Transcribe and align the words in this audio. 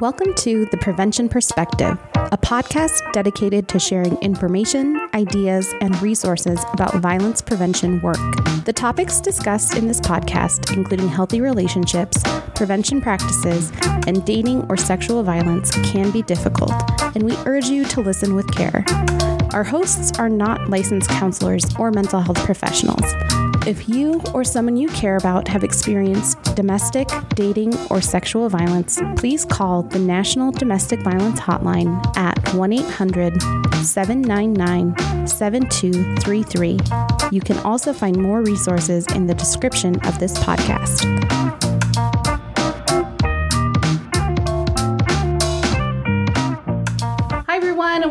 Welcome 0.00 0.32
to 0.36 0.64
The 0.70 0.78
Prevention 0.78 1.28
Perspective, 1.28 1.98
a 2.14 2.38
podcast 2.38 3.12
dedicated 3.12 3.68
to 3.68 3.78
sharing 3.78 4.16
information, 4.22 4.98
ideas, 5.12 5.74
and 5.82 6.00
resources 6.00 6.58
about 6.72 6.94
violence 7.02 7.42
prevention 7.42 8.00
work. 8.00 8.16
The 8.64 8.72
topics 8.72 9.20
discussed 9.20 9.76
in 9.76 9.86
this 9.86 10.00
podcast, 10.00 10.74
including 10.74 11.08
healthy 11.08 11.42
relationships, 11.42 12.16
prevention 12.54 13.02
practices, 13.02 13.72
and 14.06 14.24
dating 14.24 14.64
or 14.70 14.78
sexual 14.78 15.22
violence, 15.22 15.70
can 15.92 16.10
be 16.10 16.22
difficult, 16.22 16.72
and 17.14 17.22
we 17.22 17.36
urge 17.44 17.66
you 17.66 17.84
to 17.84 18.00
listen 18.00 18.34
with 18.34 18.50
care. 18.54 18.86
Our 19.52 19.64
hosts 19.64 20.18
are 20.18 20.30
not 20.30 20.70
licensed 20.70 21.10
counselors 21.10 21.66
or 21.78 21.90
mental 21.90 22.22
health 22.22 22.38
professionals. 22.38 23.04
If 23.66 23.88
you 23.88 24.22
or 24.32 24.42
someone 24.42 24.76
you 24.76 24.88
care 24.88 25.16
about 25.16 25.46
have 25.48 25.62
experienced 25.62 26.56
domestic, 26.56 27.08
dating, 27.34 27.76
or 27.88 28.00
sexual 28.00 28.48
violence, 28.48 29.00
please 29.16 29.44
call 29.44 29.82
the 29.82 29.98
National 29.98 30.50
Domestic 30.50 31.00
Violence 31.00 31.38
Hotline 31.38 32.00
at 32.16 32.54
1 32.54 32.72
800 32.72 33.42
799 33.84 35.26
7233. 35.26 36.78
You 37.30 37.40
can 37.40 37.58
also 37.58 37.92
find 37.92 38.16
more 38.16 38.42
resources 38.42 39.06
in 39.14 39.26
the 39.26 39.34
description 39.34 40.00
of 40.06 40.18
this 40.18 40.38
podcast. 40.38 41.79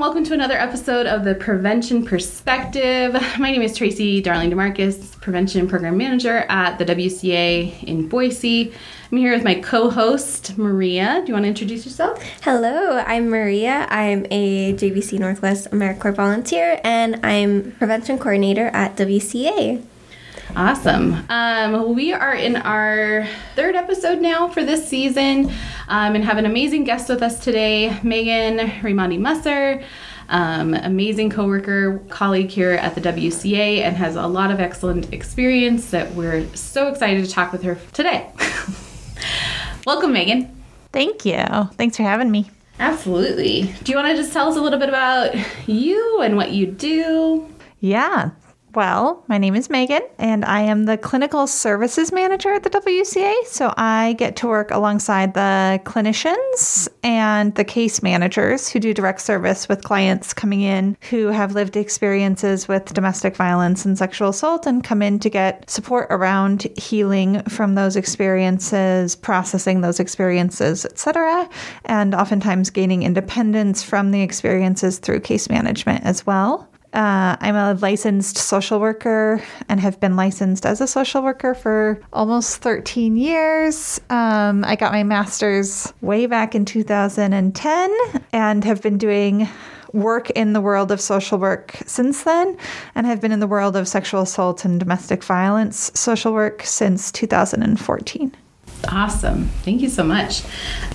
Welcome 0.09 0.23
to 0.23 0.33
another 0.33 0.57
episode 0.57 1.05
of 1.05 1.23
the 1.23 1.35
Prevention 1.35 2.03
Perspective. 2.03 3.13
My 3.37 3.51
name 3.51 3.61
is 3.61 3.77
Tracy 3.77 4.21
Darling 4.21 4.49
DeMarcus, 4.49 5.21
Prevention 5.21 5.67
Program 5.67 5.97
Manager 5.97 6.47
at 6.49 6.79
the 6.79 6.85
WCA 6.85 7.83
in 7.83 8.09
Boise. 8.09 8.73
I'm 9.11 9.17
here 9.19 9.31
with 9.31 9.43
my 9.43 9.61
co 9.61 9.91
host, 9.91 10.57
Maria. 10.57 11.21
Do 11.23 11.27
you 11.27 11.33
want 11.33 11.43
to 11.43 11.49
introduce 11.49 11.85
yourself? 11.85 12.23
Hello, 12.41 12.97
I'm 13.05 13.29
Maria. 13.29 13.85
I'm 13.91 14.25
a 14.31 14.73
JVC 14.73 15.19
Northwest 15.19 15.69
AmeriCorps 15.69 16.15
volunteer 16.15 16.81
and 16.83 17.23
I'm 17.23 17.73
prevention 17.73 18.17
coordinator 18.17 18.71
at 18.73 18.97
WCA. 18.97 19.85
Awesome. 20.55 21.23
Um, 21.29 21.93
we 21.93 22.11
are 22.11 22.33
in 22.33 22.55
our 22.55 23.27
third 23.55 23.75
episode 23.75 24.19
now 24.19 24.47
for 24.47 24.63
this 24.63 24.87
season 24.87 25.51
um, 25.87 26.15
and 26.15 26.23
have 26.23 26.37
an 26.37 26.45
amazing 26.45 26.83
guest 26.83 27.07
with 27.07 27.21
us 27.21 27.43
today, 27.43 27.99
Megan 28.01 28.57
Raimondi 28.81 29.19
Musser. 29.19 29.83
Um, 30.29 30.75
amazing 30.75 31.31
coworker, 31.31 31.99
colleague 32.09 32.49
here 32.49 32.71
at 32.73 32.93
the 32.93 33.01
WCA, 33.01 33.79
and 33.79 33.95
has 33.97 34.15
a 34.15 34.27
lot 34.27 34.51
of 34.51 34.59
excellent 34.59 35.11
experience 35.11 35.89
that 35.89 36.13
we're 36.13 36.45
so 36.55 36.87
excited 36.87 37.25
to 37.25 37.31
talk 37.31 37.51
with 37.51 37.63
her 37.63 37.79
today. 37.93 38.31
Welcome, 39.87 40.13
Megan. 40.13 40.55
Thank 40.91 41.25
you. 41.25 41.43
Thanks 41.73 41.97
for 41.97 42.03
having 42.03 42.29
me. 42.29 42.49
Absolutely. 42.79 43.73
Do 43.83 43.91
you 43.91 43.97
want 43.97 44.07
to 44.09 44.15
just 44.15 44.31
tell 44.31 44.47
us 44.47 44.55
a 44.55 44.61
little 44.61 44.79
bit 44.79 44.89
about 44.89 45.35
you 45.67 46.21
and 46.21 46.37
what 46.37 46.51
you 46.51 46.67
do? 46.67 47.51
Yeah. 47.79 48.29
Well, 48.75 49.23
my 49.27 49.39
name 49.39 49.55
is 49.55 49.67
Megan, 49.67 50.03
and 50.19 50.45
I 50.45 50.61
am 50.61 50.85
the 50.85 50.95
clinical 50.95 51.47
services 51.47 52.11
manager 52.11 52.53
at 52.53 52.61
the 52.61 52.69
WCA. 52.69 53.33
So 53.47 53.73
I 53.77 54.13
get 54.13 54.35
to 54.37 54.47
work 54.47 54.69
alongside 54.69 55.33
the 55.33 55.81
clinicians 55.85 56.87
and 57.01 57.55
the 57.55 57.63
case 57.63 58.03
managers 58.03 58.69
who 58.69 58.79
do 58.79 58.93
direct 58.93 59.21
service 59.21 59.67
with 59.67 59.83
clients 59.83 60.35
coming 60.35 60.61
in 60.61 60.97
who 61.09 61.27
have 61.27 61.55
lived 61.55 61.77
experiences 61.77 62.67
with 62.67 62.93
domestic 62.93 63.35
violence 63.35 63.85
and 63.85 63.97
sexual 63.97 64.29
assault 64.29 64.67
and 64.67 64.83
come 64.83 65.01
in 65.01 65.17
to 65.19 65.31
get 65.31 65.67
support 65.67 66.05
around 66.11 66.67
healing 66.77 67.41
from 67.45 67.73
those 67.73 67.95
experiences, 67.95 69.15
processing 69.15 69.81
those 69.81 69.99
experiences, 69.99 70.85
etc., 70.85 71.49
and 71.85 72.13
oftentimes 72.13 72.69
gaining 72.69 73.01
independence 73.01 73.81
from 73.81 74.11
the 74.11 74.21
experiences 74.21 74.99
through 74.99 75.21
case 75.21 75.49
management 75.49 76.03
as 76.05 76.23
well. 76.27 76.69
Uh, 76.93 77.37
I'm 77.39 77.55
a 77.55 77.75
licensed 77.75 78.37
social 78.37 78.79
worker 78.79 79.43
and 79.67 79.79
have 79.79 79.99
been 79.99 80.15
licensed 80.15 80.65
as 80.65 80.81
a 80.81 80.87
social 80.87 81.21
worker 81.21 81.53
for 81.53 82.01
almost 82.11 82.57
13 82.57 83.15
years. 83.15 84.01
Um, 84.09 84.65
I 84.65 84.75
got 84.75 84.91
my 84.91 85.03
master's 85.03 85.93
way 86.01 86.25
back 86.25 86.55
in 86.55 86.65
2010 86.65 87.95
and 88.33 88.63
have 88.63 88.81
been 88.81 88.97
doing 88.97 89.47
work 89.93 90.29
in 90.31 90.53
the 90.53 90.61
world 90.61 90.91
of 90.91 90.99
social 90.99 91.37
work 91.37 91.77
since 91.85 92.23
then 92.23 92.57
and 92.95 93.05
have 93.05 93.21
been 93.21 93.31
in 93.31 93.39
the 93.39 93.47
world 93.47 93.75
of 93.75 93.87
sexual 93.87 94.21
assault 94.21 94.65
and 94.65 94.79
domestic 94.79 95.23
violence 95.23 95.91
social 95.93 96.33
work 96.33 96.63
since 96.63 97.11
2014. 97.11 98.35
Awesome. 98.87 99.45
Thank 99.63 99.81
you 99.81 99.89
so 99.89 100.03
much 100.03 100.41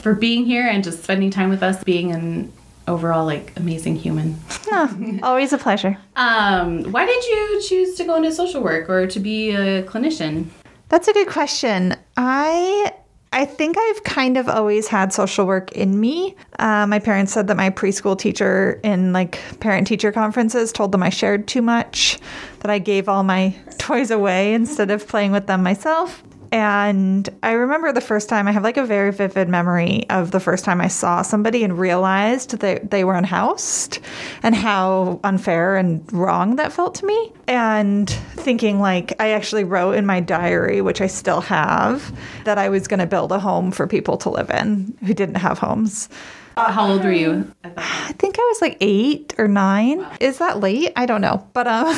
for 0.01 0.15
being 0.15 0.45
here 0.45 0.67
and 0.67 0.83
just 0.83 1.05
spending 1.05 1.31
time 1.31 1.51
with 1.51 1.63
us, 1.63 1.83
being 1.85 2.13
an 2.13 2.53
overall 2.89 3.25
like 3.25 3.53
amazing 3.57 3.97
human. 3.97 4.37
Oh, 4.71 5.19
always 5.23 5.53
a 5.53 5.59
pleasure. 5.59 5.99
Um, 6.17 6.85
why 6.93 7.07
did 7.07 7.25
you 7.25 7.63
choose 7.69 7.97
to 7.97 8.05
go 8.05 8.15
into 8.15 8.31
social 8.31 8.63
work 8.63 8.89
or 8.89 9.07
to 9.09 9.19
be 9.19 9.51
a 9.51 9.83
clinician? 9.83 10.47
That's 10.89 11.09
a 11.09 11.13
good 11.13 11.27
question. 11.27 11.97
I 12.17 12.93
I 13.33 13.47
think 13.47 13.77
I've 13.77 14.05
kind 14.05 14.37
of 14.37 14.49
always 14.49 14.87
had 14.87 15.13
social 15.13 15.45
work 15.45 15.73
in 15.73 15.99
me. 15.99 16.37
Uh, 16.61 16.87
my 16.87 17.01
parents 17.01 17.33
said 17.33 17.49
that 17.49 17.57
my 17.57 17.69
preschool 17.69 18.17
teacher 18.17 18.79
in 18.85 19.13
like 19.13 19.41
parent 19.59 19.89
teacher 19.89 20.13
conferences 20.13 20.71
told 20.71 20.93
them 20.93 21.03
I 21.03 21.11
shared 21.11 21.49
too 21.49 21.61
much, 21.61 22.21
that 22.61 22.71
I 22.71 22.79
gave 22.79 23.09
all 23.09 23.25
my 23.25 23.57
toys 23.79 24.13
away 24.13 24.55
instead 24.55 24.93
of 24.93 25.09
playing 25.09 25.33
with 25.33 25.49
them 25.49 25.65
myself. 25.65 26.23
And 26.55 27.29
I 27.43 27.51
remember 27.51 27.93
the 27.93 28.01
first 28.01 28.29
time, 28.29 28.47
I 28.47 28.53
have 28.53 28.63
like 28.63 28.77
a 28.77 28.85
very 28.85 29.11
vivid 29.11 29.49
memory 29.49 30.09
of 30.09 30.31
the 30.31 30.39
first 30.39 30.65
time 30.65 30.81
I 30.81 30.87
saw 30.87 31.23
somebody 31.23 31.65
and 31.65 31.77
realized 31.77 32.59
that 32.59 32.93
they 32.93 33.03
were 33.03 33.17
unhoused 33.17 33.99
and 34.41 34.55
how 34.55 35.19
unfair 35.25 35.75
and 35.75 36.01
wrong 36.13 36.55
that 36.55 36.73
felt 36.73 36.95
to 36.97 37.07
me. 37.07 37.33
And 37.49 38.17
thinking, 38.45 38.81
like, 38.81 39.15
I 39.21 39.31
actually 39.31 39.65
wrote 39.65 39.93
in 39.93 40.07
my 40.07 40.21
diary, 40.21 40.81
which 40.81 41.01
I 41.01 41.07
still 41.07 41.41
have, 41.41 42.17
that 42.45 42.59
I 42.59 42.69
was 42.69 42.87
going 42.87 43.01
to 43.01 43.07
build 43.07 43.33
a 43.33 43.41
home 43.41 43.73
for 43.73 43.87
people 43.87 44.17
to 44.19 44.31
live 44.31 44.51
in 44.51 44.97
who 45.05 45.15
didn't 45.15 45.37
have 45.37 45.59
homes. 45.59 46.09
Uh, 46.57 46.71
how 46.71 46.89
old 46.89 47.03
were 47.03 47.11
you? 47.11 47.53
I 47.65 48.13
think 48.19 48.39
I 48.39 48.43
was 48.43 48.63
like 48.63 48.77
eight 48.81 49.35
or 49.39 49.49
nine. 49.49 49.99
Wow. 49.99 50.13
Is 50.21 50.39
that 50.39 50.61
late? 50.61 50.93
I 50.95 51.05
don't 51.05 51.21
know. 51.21 51.45
But 51.53 51.67
um, 51.67 51.97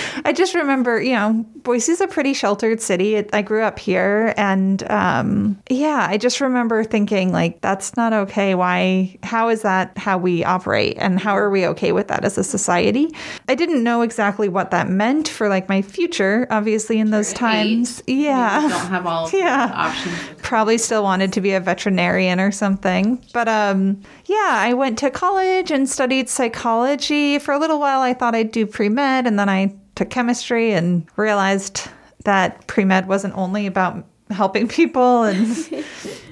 I 0.24 0.32
just 0.32 0.54
remember, 0.54 1.02
you 1.02 1.12
know, 1.12 1.44
Boise's 1.56 2.00
a 2.00 2.06
pretty 2.06 2.32
sheltered 2.32 2.80
city. 2.80 3.16
It, 3.16 3.28
I 3.34 3.42
grew 3.42 3.62
up 3.62 3.78
here. 3.78 4.32
And 4.38 4.82
um, 4.90 5.60
yeah, 5.68 6.06
I 6.08 6.16
just 6.16 6.40
remember 6.40 6.82
thinking, 6.82 7.30
like, 7.30 7.60
that's 7.60 7.94
not 7.96 8.14
okay. 8.14 8.54
Why? 8.54 9.18
How 9.22 9.50
is 9.50 9.62
that 9.62 9.96
how 9.98 10.16
we 10.16 10.44
operate? 10.44 10.96
And 10.98 11.20
how 11.20 11.36
are 11.36 11.50
we 11.50 11.66
okay 11.66 11.92
with 11.92 12.08
that 12.08 12.24
as 12.24 12.38
a 12.38 12.44
society? 12.44 13.14
I 13.48 13.54
didn't 13.54 13.84
know 13.84 14.00
exactly 14.00 14.48
what 14.48 14.70
that 14.70 14.88
meant 14.88 15.28
for 15.28 15.50
like 15.50 15.68
my 15.68 15.79
future, 15.82 16.46
obviously, 16.50 16.98
in 16.98 17.10
those 17.10 17.32
times. 17.32 18.02
Eight. 18.06 18.18
Yeah. 18.20 18.60
don't 18.60 18.88
have 18.88 19.06
all 19.06 19.30
yeah. 19.32 19.70
options. 19.74 20.16
Probably 20.42 20.78
still 20.78 21.02
wanted 21.02 21.32
to 21.34 21.40
be 21.40 21.52
a 21.52 21.60
veterinarian 21.60 22.40
or 22.40 22.50
something. 22.52 23.24
But 23.32 23.48
um, 23.48 24.00
yeah, 24.26 24.48
I 24.50 24.74
went 24.74 24.98
to 24.98 25.10
college 25.10 25.70
and 25.70 25.88
studied 25.88 26.28
psychology. 26.28 27.38
For 27.38 27.52
a 27.52 27.58
little 27.58 27.80
while, 27.80 28.00
I 28.00 28.14
thought 28.14 28.34
I'd 28.34 28.52
do 28.52 28.66
pre 28.66 28.88
med, 28.88 29.26
and 29.26 29.38
then 29.38 29.48
I 29.48 29.74
took 29.94 30.10
chemistry 30.10 30.72
and 30.72 31.06
realized 31.16 31.88
that 32.24 32.66
pre 32.66 32.84
med 32.84 33.08
wasn't 33.08 33.36
only 33.36 33.66
about 33.66 34.04
helping 34.30 34.68
people 34.80 35.24
and 35.24 35.46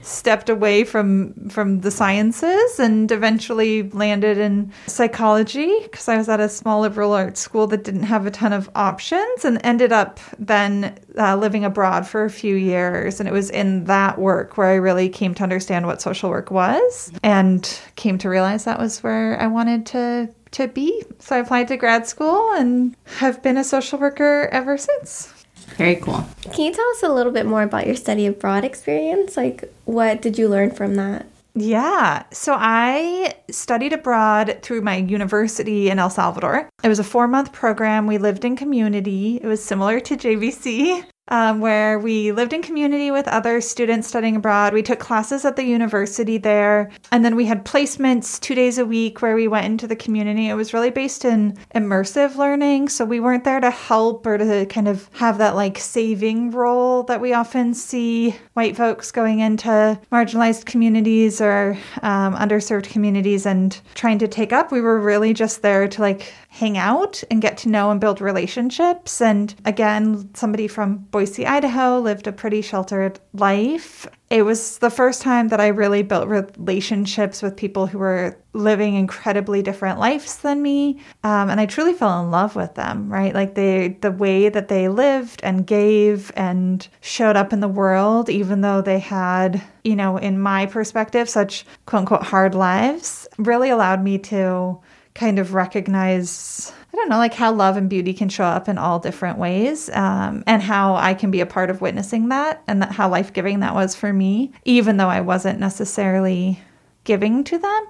stepped 0.02 0.48
away 0.48 0.84
from 0.84 1.48
from 1.48 1.80
the 1.80 1.90
sciences 1.90 2.78
and 2.78 3.10
eventually 3.10 3.84
landed 3.90 4.38
in 4.38 4.72
psychology 4.86 5.78
because 5.82 6.08
I 6.08 6.16
was 6.16 6.28
at 6.28 6.40
a 6.40 6.48
small 6.48 6.80
liberal 6.80 7.12
arts 7.12 7.40
school 7.40 7.66
that 7.68 7.84
didn't 7.84 8.04
have 8.04 8.26
a 8.26 8.30
ton 8.30 8.52
of 8.52 8.70
options 8.74 9.44
and 9.44 9.60
ended 9.64 9.92
up 9.92 10.20
then 10.38 10.98
uh, 11.18 11.36
living 11.36 11.64
abroad 11.64 12.06
for 12.06 12.24
a 12.24 12.30
few 12.30 12.54
years. 12.54 13.20
And 13.20 13.28
it 13.28 13.32
was 13.32 13.50
in 13.50 13.84
that 13.84 14.18
work 14.18 14.56
where 14.56 14.68
I 14.68 14.74
really 14.74 15.08
came 15.08 15.34
to 15.34 15.42
understand 15.42 15.86
what 15.86 16.02
social 16.02 16.30
work 16.30 16.50
was 16.50 17.12
and 17.22 17.80
came 17.96 18.18
to 18.18 18.28
realize 18.28 18.64
that 18.64 18.78
was 18.78 19.02
where 19.02 19.40
I 19.40 19.46
wanted 19.46 19.86
to 19.86 20.30
to 20.50 20.66
be. 20.66 21.04
So 21.18 21.36
I 21.36 21.40
applied 21.40 21.68
to 21.68 21.76
grad 21.76 22.06
school 22.06 22.52
and 22.54 22.96
have 23.18 23.42
been 23.42 23.58
a 23.58 23.64
social 23.64 23.98
worker 23.98 24.48
ever 24.50 24.78
since 24.78 25.37
very 25.78 25.96
cool. 25.96 26.26
Can 26.42 26.66
you 26.66 26.72
tell 26.74 26.88
us 26.90 27.02
a 27.04 27.08
little 27.08 27.32
bit 27.32 27.46
more 27.46 27.62
about 27.62 27.86
your 27.86 27.96
study 27.96 28.26
abroad 28.26 28.64
experience? 28.64 29.36
Like, 29.36 29.72
what 29.84 30.20
did 30.20 30.36
you 30.36 30.48
learn 30.48 30.72
from 30.72 30.96
that? 30.96 31.26
Yeah. 31.54 32.24
So 32.32 32.56
I 32.58 33.34
studied 33.50 33.92
abroad 33.92 34.58
through 34.62 34.82
my 34.82 34.96
university 34.96 35.88
in 35.88 35.98
El 35.98 36.10
Salvador. 36.10 36.68
It 36.82 36.88
was 36.88 36.98
a 36.98 37.04
four 37.04 37.26
month 37.26 37.52
program. 37.52 38.06
We 38.06 38.18
lived 38.18 38.44
in 38.44 38.56
community. 38.56 39.40
It 39.42 39.46
was 39.46 39.64
similar 39.64 40.00
to 40.00 40.16
JVC. 40.16 41.04
Um, 41.28 41.60
where 41.60 41.98
we 41.98 42.32
lived 42.32 42.52
in 42.52 42.62
community 42.62 43.10
with 43.10 43.28
other 43.28 43.60
students 43.60 44.08
studying 44.08 44.36
abroad. 44.36 44.72
We 44.72 44.82
took 44.82 44.98
classes 44.98 45.44
at 45.44 45.56
the 45.56 45.64
university 45.64 46.38
there. 46.38 46.90
And 47.12 47.24
then 47.24 47.36
we 47.36 47.46
had 47.46 47.64
placements 47.64 48.40
two 48.40 48.54
days 48.54 48.78
a 48.78 48.86
week 48.86 49.22
where 49.22 49.34
we 49.34 49.48
went 49.48 49.66
into 49.66 49.86
the 49.86 49.96
community. 49.96 50.48
It 50.48 50.54
was 50.54 50.74
really 50.74 50.90
based 50.90 51.24
in 51.24 51.56
immersive 51.74 52.36
learning. 52.36 52.88
So 52.88 53.04
we 53.04 53.20
weren't 53.20 53.44
there 53.44 53.60
to 53.60 53.70
help 53.70 54.26
or 54.26 54.38
to 54.38 54.66
kind 54.66 54.88
of 54.88 55.08
have 55.14 55.38
that 55.38 55.54
like 55.54 55.78
saving 55.78 56.50
role 56.50 57.02
that 57.04 57.20
we 57.20 57.32
often 57.32 57.74
see 57.74 58.36
white 58.54 58.76
folks 58.76 59.10
going 59.10 59.40
into 59.40 59.98
marginalized 60.10 60.64
communities 60.66 61.40
or 61.40 61.78
um, 62.02 62.34
underserved 62.34 62.88
communities 62.90 63.46
and 63.46 63.80
trying 63.94 64.18
to 64.18 64.28
take 64.28 64.52
up. 64.52 64.72
We 64.72 64.80
were 64.80 65.00
really 65.00 65.34
just 65.34 65.62
there 65.62 65.88
to 65.88 66.00
like 66.00 66.32
hang 66.50 66.78
out 66.78 67.22
and 67.30 67.42
get 67.42 67.58
to 67.58 67.68
know 67.68 67.90
and 67.90 68.00
build 68.00 68.20
relationships. 68.20 69.20
And 69.20 69.54
again, 69.64 70.34
somebody 70.34 70.66
from 70.66 70.96
Boise, 70.96 71.46
Idaho 71.46 72.00
lived 72.00 72.26
a 72.26 72.32
pretty 72.32 72.62
sheltered 72.62 73.20
life. 73.34 74.06
It 74.30 74.42
was 74.42 74.78
the 74.78 74.90
first 74.90 75.22
time 75.22 75.48
that 75.48 75.60
I 75.60 75.68
really 75.68 76.02
built 76.02 76.26
relationships 76.26 77.42
with 77.42 77.56
people 77.56 77.86
who 77.86 77.98
were 77.98 78.38
living 78.54 78.94
incredibly 78.94 79.62
different 79.62 79.98
lives 79.98 80.38
than 80.38 80.62
me. 80.62 81.00
Um, 81.22 81.50
and 81.50 81.60
I 81.60 81.66
truly 81.66 81.92
fell 81.92 82.20
in 82.22 82.30
love 82.30 82.56
with 82.56 82.74
them, 82.74 83.12
right? 83.12 83.34
Like 83.34 83.54
they, 83.54 83.98
the 84.00 84.10
way 84.10 84.48
that 84.48 84.68
they 84.68 84.88
lived 84.88 85.40
and 85.44 85.66
gave 85.66 86.32
and 86.34 86.86
showed 87.02 87.36
up 87.36 87.52
in 87.52 87.60
the 87.60 87.68
world, 87.68 88.30
even 88.30 88.62
though 88.62 88.80
they 88.80 88.98
had, 88.98 89.62
you 89.84 89.94
know, 89.94 90.16
in 90.16 90.40
my 90.40 90.66
perspective, 90.66 91.28
such 91.28 91.66
quote 91.86 92.00
unquote 92.00 92.22
hard 92.22 92.54
lives, 92.54 93.28
really 93.36 93.70
allowed 93.70 94.02
me 94.02 94.18
to 94.18 94.80
kind 95.14 95.38
of 95.38 95.54
recognize 95.54 96.72
I 96.92 96.96
don't 96.96 97.10
know, 97.10 97.18
like 97.18 97.34
how 97.34 97.52
love 97.52 97.76
and 97.76 97.90
beauty 97.90 98.14
can 98.14 98.30
show 98.30 98.44
up 98.44 98.66
in 98.66 98.78
all 98.78 98.98
different 98.98 99.38
ways, 99.38 99.90
um, 99.90 100.42
and 100.46 100.62
how 100.62 100.96
I 100.96 101.12
can 101.12 101.30
be 101.30 101.40
a 101.40 101.46
part 101.46 101.68
of 101.68 101.82
witnessing 101.82 102.30
that, 102.30 102.62
and 102.66 102.80
that 102.80 102.92
how 102.92 103.10
life 103.10 103.34
giving 103.34 103.60
that 103.60 103.74
was 103.74 103.94
for 103.94 104.10
me, 104.10 104.52
even 104.64 104.96
though 104.96 105.08
I 105.08 105.20
wasn't 105.20 105.60
necessarily 105.60 106.60
giving 107.04 107.44
to 107.44 107.58
them. 107.58 107.86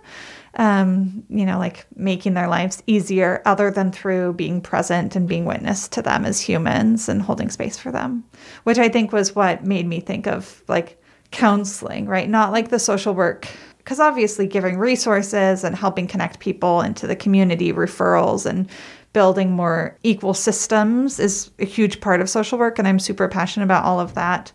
Um, 0.54 1.24
you 1.28 1.46
know, 1.46 1.58
like 1.58 1.86
making 1.94 2.34
their 2.34 2.48
lives 2.48 2.82
easier, 2.88 3.40
other 3.44 3.70
than 3.70 3.92
through 3.92 4.32
being 4.32 4.60
present 4.60 5.14
and 5.14 5.28
being 5.28 5.44
witness 5.44 5.86
to 5.88 6.02
them 6.02 6.24
as 6.24 6.40
humans 6.40 7.08
and 7.08 7.22
holding 7.22 7.50
space 7.50 7.78
for 7.78 7.92
them, 7.92 8.24
which 8.64 8.78
I 8.78 8.88
think 8.88 9.12
was 9.12 9.36
what 9.36 9.64
made 9.64 9.86
me 9.86 10.00
think 10.00 10.26
of 10.26 10.62
like 10.66 11.00
counseling, 11.30 12.06
right? 12.06 12.28
Not 12.28 12.50
like 12.50 12.70
the 12.70 12.78
social 12.78 13.14
work 13.14 13.46
because 13.88 14.00
obviously 14.00 14.46
giving 14.46 14.76
resources 14.76 15.64
and 15.64 15.74
helping 15.74 16.06
connect 16.06 16.40
people 16.40 16.82
into 16.82 17.06
the 17.06 17.16
community 17.16 17.72
referrals 17.72 18.44
and 18.44 18.68
building 19.14 19.50
more 19.50 19.96
equal 20.02 20.34
systems 20.34 21.18
is 21.18 21.50
a 21.58 21.64
huge 21.64 21.98
part 22.02 22.20
of 22.20 22.28
social 22.28 22.58
work 22.58 22.78
and 22.78 22.86
i'm 22.86 22.98
super 22.98 23.28
passionate 23.28 23.64
about 23.64 23.86
all 23.86 23.98
of 23.98 24.12
that 24.12 24.52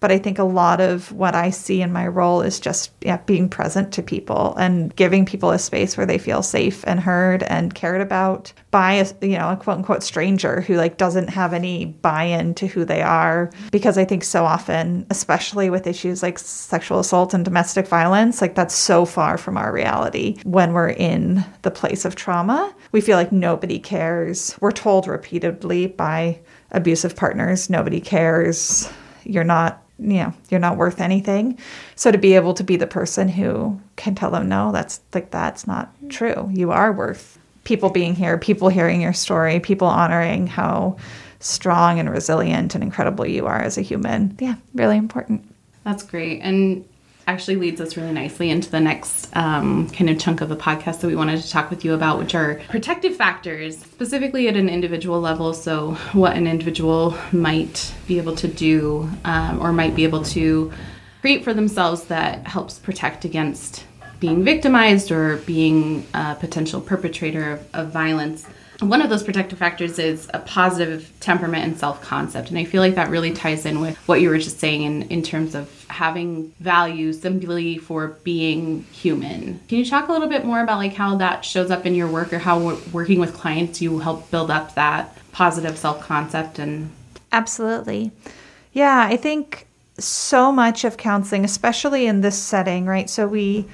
but 0.00 0.10
I 0.10 0.18
think 0.18 0.38
a 0.38 0.44
lot 0.44 0.80
of 0.80 1.12
what 1.12 1.34
I 1.34 1.50
see 1.50 1.82
in 1.82 1.92
my 1.92 2.06
role 2.06 2.40
is 2.40 2.58
just 2.58 2.90
yeah, 3.02 3.18
being 3.18 3.48
present 3.48 3.92
to 3.92 4.02
people 4.02 4.56
and 4.56 4.94
giving 4.96 5.26
people 5.26 5.50
a 5.50 5.58
space 5.58 5.96
where 5.96 6.06
they 6.06 6.18
feel 6.18 6.42
safe 6.42 6.82
and 6.86 6.98
heard 6.98 7.42
and 7.44 7.74
cared 7.74 8.00
about 8.00 8.52
by 8.70 8.94
a 8.94 9.06
you 9.20 9.38
know 9.38 9.50
a 9.50 9.56
quote 9.56 9.78
unquote 9.78 10.02
stranger 10.02 10.62
who 10.62 10.76
like 10.76 10.96
doesn't 10.96 11.28
have 11.28 11.52
any 11.52 11.84
buy-in 11.84 12.54
to 12.54 12.66
who 12.66 12.84
they 12.84 13.02
are. 13.02 13.50
Because 13.70 13.98
I 13.98 14.04
think 14.04 14.24
so 14.24 14.44
often, 14.44 15.06
especially 15.10 15.70
with 15.70 15.86
issues 15.86 16.22
like 16.22 16.38
sexual 16.38 16.98
assault 16.98 17.34
and 17.34 17.44
domestic 17.44 17.86
violence, 17.86 18.40
like 18.40 18.54
that's 18.54 18.74
so 18.74 19.04
far 19.04 19.36
from 19.36 19.56
our 19.56 19.72
reality 19.72 20.38
when 20.44 20.72
we're 20.72 20.90
in 20.90 21.44
the 21.62 21.70
place 21.70 22.04
of 22.04 22.16
trauma. 22.16 22.74
We 22.92 23.02
feel 23.02 23.16
like 23.16 23.32
nobody 23.32 23.78
cares. 23.78 24.56
We're 24.60 24.72
told 24.72 25.06
repeatedly 25.06 25.88
by 25.88 26.40
abusive 26.70 27.16
partners, 27.16 27.68
nobody 27.68 28.00
cares. 28.00 28.88
You're 29.24 29.44
not 29.44 29.84
you 30.00 30.14
know 30.14 30.32
you're 30.48 30.60
not 30.60 30.76
worth 30.76 31.00
anything. 31.00 31.58
So 31.94 32.10
to 32.10 32.18
be 32.18 32.34
able 32.34 32.54
to 32.54 32.64
be 32.64 32.76
the 32.76 32.86
person 32.86 33.28
who 33.28 33.80
can 33.96 34.14
tell 34.14 34.30
them 34.30 34.48
no 34.48 34.72
that's 34.72 35.00
like 35.14 35.30
that's 35.30 35.66
not 35.66 35.92
true. 36.08 36.48
You 36.52 36.72
are 36.72 36.92
worth 36.92 37.38
people 37.64 37.90
being 37.90 38.14
here 38.14 38.38
people 38.38 38.68
hearing 38.68 39.00
your 39.02 39.12
story 39.12 39.60
people 39.60 39.86
honoring 39.86 40.46
how 40.46 40.96
strong 41.40 41.98
and 41.98 42.10
resilient 42.10 42.74
and 42.74 42.82
incredible 42.82 43.26
you 43.26 43.46
are 43.46 43.60
as 43.60 43.76
a 43.76 43.82
human. 43.82 44.36
Yeah 44.40 44.54
really 44.74 44.96
important. 44.96 45.46
That's 45.84 46.02
great. 46.02 46.40
And 46.40 46.84
actually 47.30 47.56
leads 47.56 47.80
us 47.80 47.96
really 47.96 48.12
nicely 48.12 48.50
into 48.50 48.68
the 48.70 48.80
next 48.80 49.34
um, 49.36 49.88
kind 49.90 50.10
of 50.10 50.18
chunk 50.18 50.40
of 50.40 50.48
the 50.48 50.56
podcast 50.56 51.00
that 51.00 51.06
we 51.06 51.14
wanted 51.14 51.40
to 51.40 51.48
talk 51.48 51.70
with 51.70 51.84
you 51.84 51.94
about, 51.94 52.18
which 52.18 52.34
are 52.34 52.60
protective 52.68 53.14
factors, 53.14 53.78
specifically 53.78 54.48
at 54.48 54.56
an 54.56 54.68
individual 54.68 55.20
level. 55.20 55.54
So, 55.54 55.92
what 56.12 56.36
an 56.36 56.46
individual 56.48 57.16
might 57.32 57.94
be 58.08 58.18
able 58.18 58.34
to 58.36 58.48
do 58.48 59.08
um, 59.24 59.60
or 59.60 59.72
might 59.72 59.94
be 59.94 60.02
able 60.04 60.24
to 60.24 60.72
create 61.20 61.44
for 61.44 61.54
themselves 61.54 62.04
that 62.04 62.46
helps 62.48 62.78
protect 62.78 63.24
against 63.24 63.84
being 64.18 64.42
victimized 64.44 65.10
or 65.10 65.36
being 65.38 66.06
a 66.12 66.34
potential 66.34 66.80
perpetrator 66.80 67.52
of, 67.52 67.74
of 67.74 67.92
violence 67.92 68.46
one 68.80 69.02
of 69.02 69.10
those 69.10 69.22
protective 69.22 69.58
factors 69.58 69.98
is 69.98 70.28
a 70.32 70.38
positive 70.38 71.12
temperament 71.20 71.64
and 71.64 71.78
self 71.78 72.00
concept. 72.02 72.48
And 72.48 72.58
I 72.58 72.64
feel 72.64 72.80
like 72.80 72.94
that 72.94 73.10
really 73.10 73.32
ties 73.32 73.66
in 73.66 73.80
with 73.80 73.96
what 74.08 74.20
you 74.20 74.30
were 74.30 74.38
just 74.38 74.58
saying 74.58 74.82
in, 74.82 75.02
in 75.02 75.22
terms 75.22 75.54
of 75.54 75.84
having 75.88 76.52
value 76.60 77.12
simply 77.12 77.78
for 77.78 78.08
being 78.24 78.84
human. 78.84 79.60
Can 79.68 79.78
you 79.78 79.84
talk 79.84 80.08
a 80.08 80.12
little 80.12 80.28
bit 80.28 80.44
more 80.44 80.62
about 80.62 80.78
like 80.78 80.94
how 80.94 81.16
that 81.16 81.44
shows 81.44 81.70
up 81.70 81.84
in 81.84 81.94
your 81.94 82.08
work 82.08 82.32
or 82.32 82.38
how 82.38 82.76
working 82.92 83.20
with 83.20 83.34
clients 83.34 83.82
you 83.82 83.98
help 83.98 84.30
build 84.30 84.50
up 84.50 84.74
that 84.74 85.16
positive 85.32 85.76
self 85.76 86.00
concept 86.00 86.58
and 86.58 86.90
Absolutely. 87.32 88.10
Yeah, 88.72 89.06
I 89.08 89.16
think 89.16 89.66
so 89.98 90.50
much 90.50 90.84
of 90.84 90.96
counseling, 90.96 91.44
especially 91.44 92.06
in 92.06 92.22
this 92.22 92.38
setting, 92.38 92.86
right? 92.86 93.10
So 93.10 93.26
we 93.26 93.66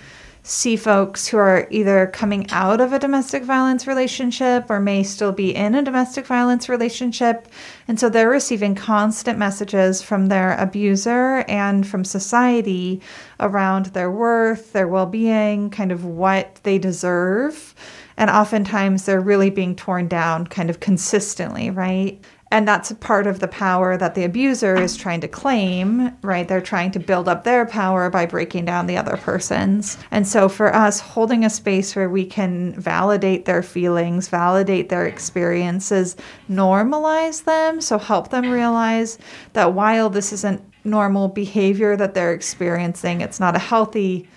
see 0.49 0.77
folks 0.77 1.27
who 1.27 1.37
are 1.37 1.67
either 1.71 2.07
coming 2.07 2.49
out 2.51 2.81
of 2.81 2.93
a 2.93 3.01
domestic 3.01 3.43
violence 3.43 3.89
relationship 3.89 4.71
or 4.71 4.79
may 4.79 5.03
still 5.03 5.33
be 5.33 5.53
in 5.53 5.75
a 5.75 5.83
domestic 5.83 6.25
violence 6.25 6.69
relationship. 6.69 7.49
And 7.89 7.99
so 7.99 8.09
they're 8.09 8.31
receiving 8.31 8.77
constant 8.77 9.41
messages 9.41 10.03
from 10.03 10.27
their 10.27 10.57
abuser 10.57 11.45
and 11.49 11.85
from 11.85 12.05
society 12.05 13.01
around 13.41 13.87
their 13.87 14.11
worth, 14.11 14.73
their 14.73 14.87
well 14.87 15.07
being, 15.07 15.69
kind 15.69 15.91
of 15.91 16.05
what 16.05 16.61
they 16.63 16.79
deserve. 16.79 17.75
And 18.17 18.31
oftentimes 18.31 19.05
they're 19.05 19.21
really 19.21 19.51
being 19.51 19.75
torn 19.75 20.07
down 20.07 20.47
kind 20.47 20.71
of 20.71 20.79
consistently, 20.79 21.71
right? 21.71 22.23
And 22.53 22.67
that's 22.67 22.93
a 22.93 22.95
part 22.95 23.27
of 23.27 23.41
the 23.41 23.49
power 23.49 23.97
that 23.97 24.15
the 24.15 24.25
abuser 24.25 24.77
is 24.77 24.97
trying 24.97 25.21
to 25.23 25.29
claim, 25.29 26.17
right? 26.23 26.47
They're 26.47 26.61
trying 26.61 26.93
to 26.93 27.01
build 27.01 27.29
up 27.29 27.43
their 27.43 27.67
power 27.67 28.09
by 28.09 28.25
breaking 28.27 28.67
down 28.67 28.87
the 28.87 28.97
other 28.97 29.17
person's. 29.17 29.99
And 30.13 30.29
so 30.29 30.49
for 30.49 30.73
us, 30.73 31.01
holding 31.01 31.45
a 31.45 31.51
space 31.51 31.97
where 31.97 32.09
we 32.09 32.25
can 32.25 32.73
validate 32.81 33.47
their 33.47 33.63
feelings, 33.63 34.29
validate 34.29 34.89
their 34.91 35.07
experiences, 35.07 36.17
normalize 36.49 37.45
them, 37.45 37.81
so 37.81 37.99
help 37.99 38.31
them 38.31 38.49
realize 38.51 39.19
that 39.55 39.73
while 39.73 40.09
this 40.09 40.33
isn't 40.33 40.63
normal 40.85 41.27
behavior 41.27 41.97
that 41.97 42.15
they're 42.15 42.33
experiencing, 42.33 43.21
it's 43.23 43.41
not 43.41 43.57
a 43.57 43.61
healthy 43.61 44.29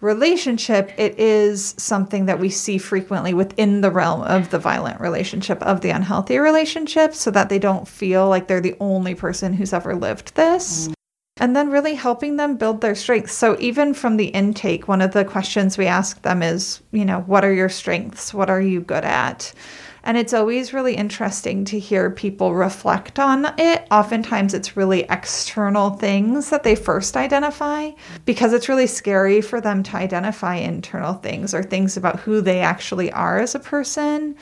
relationship, 0.00 0.92
it 0.96 1.18
is 1.18 1.74
something 1.76 2.26
that 2.26 2.40
we 2.40 2.48
see 2.48 2.78
frequently 2.78 3.34
within 3.34 3.80
the 3.80 3.90
realm 3.90 4.22
of 4.22 4.50
the 4.50 4.58
violent 4.58 5.00
relationship, 5.00 5.62
of 5.62 5.80
the 5.80 5.90
unhealthy 5.90 6.38
relationship, 6.38 7.14
so 7.14 7.30
that 7.30 7.48
they 7.48 7.58
don't 7.58 7.86
feel 7.86 8.28
like 8.28 8.48
they're 8.48 8.60
the 8.60 8.76
only 8.80 9.14
person 9.14 9.52
who's 9.52 9.72
ever 9.72 9.94
lived 9.94 10.34
this. 10.34 10.88
Mm. 10.88 10.94
And 11.38 11.56
then 11.56 11.70
really 11.70 11.94
helping 11.94 12.36
them 12.36 12.56
build 12.56 12.82
their 12.82 12.94
strengths. 12.94 13.32
So, 13.32 13.56
even 13.60 13.94
from 13.94 14.18
the 14.18 14.26
intake, 14.26 14.88
one 14.88 15.00
of 15.00 15.12
the 15.12 15.24
questions 15.24 15.78
we 15.78 15.86
ask 15.86 16.20
them 16.20 16.42
is, 16.42 16.82
you 16.92 17.04
know, 17.04 17.20
what 17.20 17.46
are 17.46 17.52
your 17.52 17.70
strengths? 17.70 18.34
What 18.34 18.50
are 18.50 18.60
you 18.60 18.82
good 18.82 19.04
at? 19.06 19.54
And 20.02 20.16
it's 20.16 20.32
always 20.32 20.72
really 20.72 20.94
interesting 20.94 21.64
to 21.66 21.78
hear 21.78 22.10
people 22.10 22.54
reflect 22.54 23.18
on 23.18 23.52
it. 23.58 23.86
Oftentimes, 23.90 24.54
it's 24.54 24.76
really 24.76 25.02
external 25.10 25.90
things 25.90 26.50
that 26.50 26.62
they 26.62 26.74
first 26.74 27.16
identify 27.16 27.90
because 28.24 28.52
it's 28.52 28.68
really 28.68 28.86
scary 28.86 29.40
for 29.40 29.60
them 29.60 29.82
to 29.84 29.96
identify 29.96 30.56
internal 30.56 31.14
things 31.14 31.52
or 31.54 31.62
things 31.62 31.96
about 31.96 32.20
who 32.20 32.40
they 32.40 32.60
actually 32.60 33.12
are 33.12 33.38
as 33.38 33.54
a 33.54 33.60
person. 33.60 34.36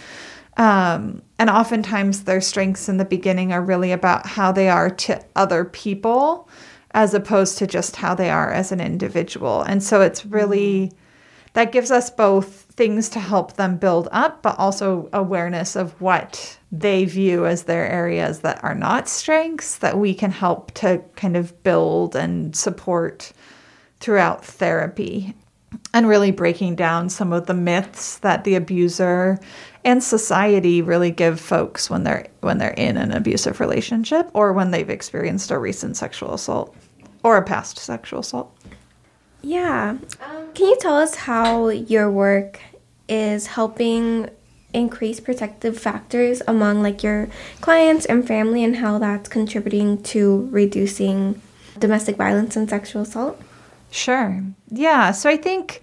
Um, 0.57 1.23
and 1.39 1.51
oftentimes, 1.51 2.25
their 2.25 2.41
strengths 2.41 2.89
in 2.89 2.97
the 2.97 3.05
beginning 3.05 3.53
are 3.53 3.63
really 3.63 3.93
about 3.93 4.27
how 4.27 4.53
they 4.53 4.69
are 4.69 4.91
to 4.91 5.25
other 5.37 5.65
people 5.65 6.49
as 6.93 7.15
opposed 7.15 7.59
to 7.59 7.67
just 7.67 7.97
how 7.97 8.15
they 8.15 8.31
are 8.31 8.51
as 8.51 8.73
an 8.73 8.81
individual. 8.81 9.63
And 9.63 9.83
so 9.83 10.01
it's 10.01 10.25
really 10.25 10.93
that 11.55 11.73
gives 11.73 11.91
us 11.91 12.11
both 12.11 12.67
things 12.73 13.09
to 13.11 13.21
help 13.21 13.55
them 13.55 13.77
build 13.77 14.09
up, 14.13 14.43
but 14.43 14.59
also 14.59 15.09
awareness 15.13 15.77
of 15.77 16.01
what 16.01 16.59
they 16.71 17.05
view 17.05 17.47
as 17.47 17.65
their 17.65 17.89
areas 17.91 18.41
that 18.41 18.63
are 18.63 18.75
not 18.75 19.09
strengths 19.09 19.79
that 19.79 19.99
we 19.99 20.15
can 20.15 20.31
help 20.31 20.73
to 20.75 21.03
kind 21.17 21.37
of 21.37 21.63
build 21.63 22.15
and 22.15 22.55
support 22.55 23.33
throughout 24.01 24.45
therapy. 24.45 25.35
And 25.93 26.09
really 26.09 26.31
breaking 26.31 26.77
down 26.77 27.11
some 27.11 27.33
of 27.33 27.47
the 27.47 27.55
myths 27.55 28.19
that 28.19 28.45
the 28.45 28.55
abuser 28.55 29.39
and 29.85 30.03
society 30.03 30.81
really 30.83 31.11
give 31.11 31.41
folks 31.41 31.91
when 31.91 32.05
they're 32.05 32.27
when 32.41 32.59
they're 32.59 32.71
in 32.71 32.97
an 32.97 33.13
abusive 33.13 33.61
relationship 33.61 34.31
or 34.35 34.53
when 34.53 34.71
they've 34.71 34.89
experienced 34.89 35.51
a 35.51 35.59
recent 35.59 35.97
sexual 35.97 36.35
assault 36.35 36.75
or 37.23 37.37
a 37.37 37.45
past 37.45 37.79
sexual 37.79 38.21
assault. 38.21 38.55
Yeah. 39.49 39.97
Um, 40.21 40.53
can 40.53 40.67
you 40.67 40.77
tell 40.79 40.95
us 40.95 41.15
how 41.15 41.69
your 41.71 42.11
work 42.11 42.61
is 43.09 43.47
helping 43.47 44.29
increase 44.75 45.21
protective 45.21 45.79
factors 45.79 46.43
among 46.47 46.83
like 46.83 47.03
your 47.03 47.31
clients 47.63 48.05
and 48.05 48.29
family 48.29 48.63
and 48.63 48.77
how 48.77 48.99
that's 48.99 49.27
contributing 49.27 50.03
to 50.03 50.47
reducing 50.53 51.41
domestic 51.79 52.17
violence 52.17 52.57
and 52.57 52.69
sexual 52.69 53.01
assault? 53.01 53.41
Sure. 53.91 54.45
Yeah. 54.69 55.13
So 55.13 55.31
I 55.31 55.39
think, 55.39 55.83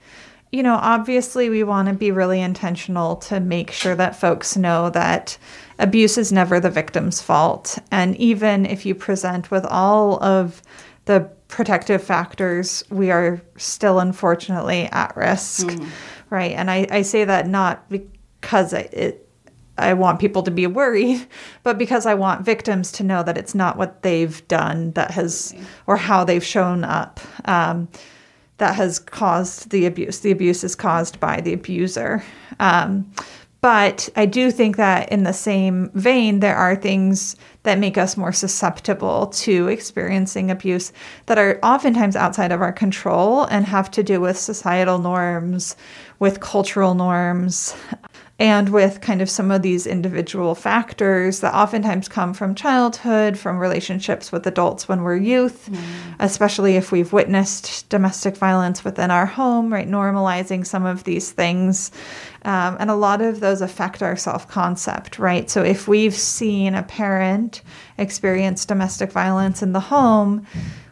you 0.52 0.62
know, 0.62 0.76
obviously 0.76 1.50
we 1.50 1.64
want 1.64 1.88
to 1.88 1.96
be 1.96 2.12
really 2.12 2.42
intentional 2.42 3.16
to 3.16 3.40
make 3.40 3.72
sure 3.72 3.96
that 3.96 4.16
folks 4.16 4.56
know 4.56 4.92
that 4.92 5.40
abuse 5.80 6.20
is 6.20 6.32
never 6.32 6.60
the 6.60 6.70
victim's 6.70 7.20
fault. 7.20 7.80
And 7.90 8.16
even 8.18 8.68
if 8.68 8.86
you 8.86 8.94
present 8.94 9.50
with 9.50 9.66
all 9.66 10.24
of 10.24 10.62
the 11.06 11.32
protective 11.56 12.04
factors, 12.04 12.84
we 12.90 13.12
are 13.12 13.42
still 13.56 14.00
unfortunately 14.00 14.90
at 14.92 15.16
risk. 15.16 15.68
Mm. 15.68 15.88
Right. 16.30 16.52
And 16.52 16.70
I, 16.70 16.86
I 16.92 17.02
say 17.02 17.24
that 17.24 17.48
not 17.48 17.90
because 17.90 18.74
it, 18.74 18.94
it 18.94 19.30
I 19.78 19.94
want 19.94 20.20
people 20.20 20.44
to 20.44 20.52
be 20.52 20.68
worried, 20.68 21.26
but 21.64 21.78
because 21.78 22.06
I 22.06 22.14
want 22.14 22.44
victims 22.44 22.92
to 22.94 23.04
know 23.04 23.24
that 23.24 23.38
it's 23.38 23.56
not 23.56 23.78
what 23.78 24.02
they've 24.02 24.46
done 24.50 24.92
that 24.92 25.12
has, 25.12 25.56
or 25.88 25.96
how 25.96 26.26
they've 26.26 26.44
shown 26.44 26.84
up, 26.84 27.22
um, 27.46 27.88
that 28.58 28.76
has 28.76 29.00
caused 29.00 29.70
the 29.70 29.86
abuse. 29.86 30.20
The 30.20 30.32
abuse 30.32 30.62
is 30.62 30.76
caused 30.76 31.22
by 31.22 31.40
the 31.40 31.54
abuser. 31.54 32.22
Um, 32.60 33.10
but 33.66 34.10
I 34.16 34.28
do 34.28 34.52
think 34.52 34.78
that 34.78 35.12
in 35.12 35.24
the 35.24 35.34
same 35.34 35.90
vein, 35.96 36.40
there 36.40 36.56
are 36.56 36.76
things 36.76 37.36
that 37.64 37.80
make 37.80 37.98
us 37.98 38.16
more 38.16 38.32
susceptible 38.32 39.26
to 39.26 39.70
experiencing 39.70 40.52
abuse 40.52 40.94
that 41.26 41.40
are 41.40 41.58
oftentimes 41.64 42.16
outside 42.16 42.52
of 42.52 42.62
our 42.62 42.72
control 42.72 43.46
and 43.46 43.66
have 43.66 43.90
to 43.90 44.04
do 44.04 44.22
with 44.22 44.38
societal 44.38 45.00
norms, 45.00 45.76
with 46.20 46.42
cultural 46.42 46.94
norms, 46.94 47.76
and 48.38 48.68
with 48.68 49.00
kind 49.00 49.22
of 49.22 49.30
some 49.30 49.50
of 49.50 49.62
these 49.62 49.88
individual 49.88 50.56
factors 50.56 51.40
that 51.40 51.54
oftentimes 51.54 52.10
come 52.10 52.34
from 52.34 52.54
childhood, 52.54 53.38
from 53.38 53.58
relationships 53.58 54.30
with 54.30 54.46
adults 54.46 54.90
when 54.90 55.04
we're 55.04 55.16
youth, 55.16 55.70
mm. 55.72 55.80
especially 56.20 56.76
if 56.76 56.92
we've 56.92 57.14
witnessed 57.14 57.88
domestic 57.88 58.36
violence 58.36 58.84
within 58.84 59.10
our 59.10 59.26
home, 59.26 59.72
right? 59.72 59.88
Normalizing 59.88 60.66
some 60.66 60.86
of 60.86 61.06
these 61.06 61.32
things. 61.32 61.92
Um, 62.44 62.76
and 62.78 62.92
a 62.92 62.96
lot 62.96 63.22
of 63.22 63.40
those 63.40 63.62
affect 63.62 64.04
our 64.04 64.18
self 64.18 64.50
concept, 64.50 65.18
right? 65.18 65.50
So 65.50 65.64
if 65.64 65.88
we've 65.88 66.14
seen 66.14 66.76
a 66.76 66.84
parent 66.84 67.62
experience 67.98 68.66
domestic 68.66 69.14
violence 69.14 69.64
in 69.64 69.72
the 69.72 69.80
home, 69.80 70.46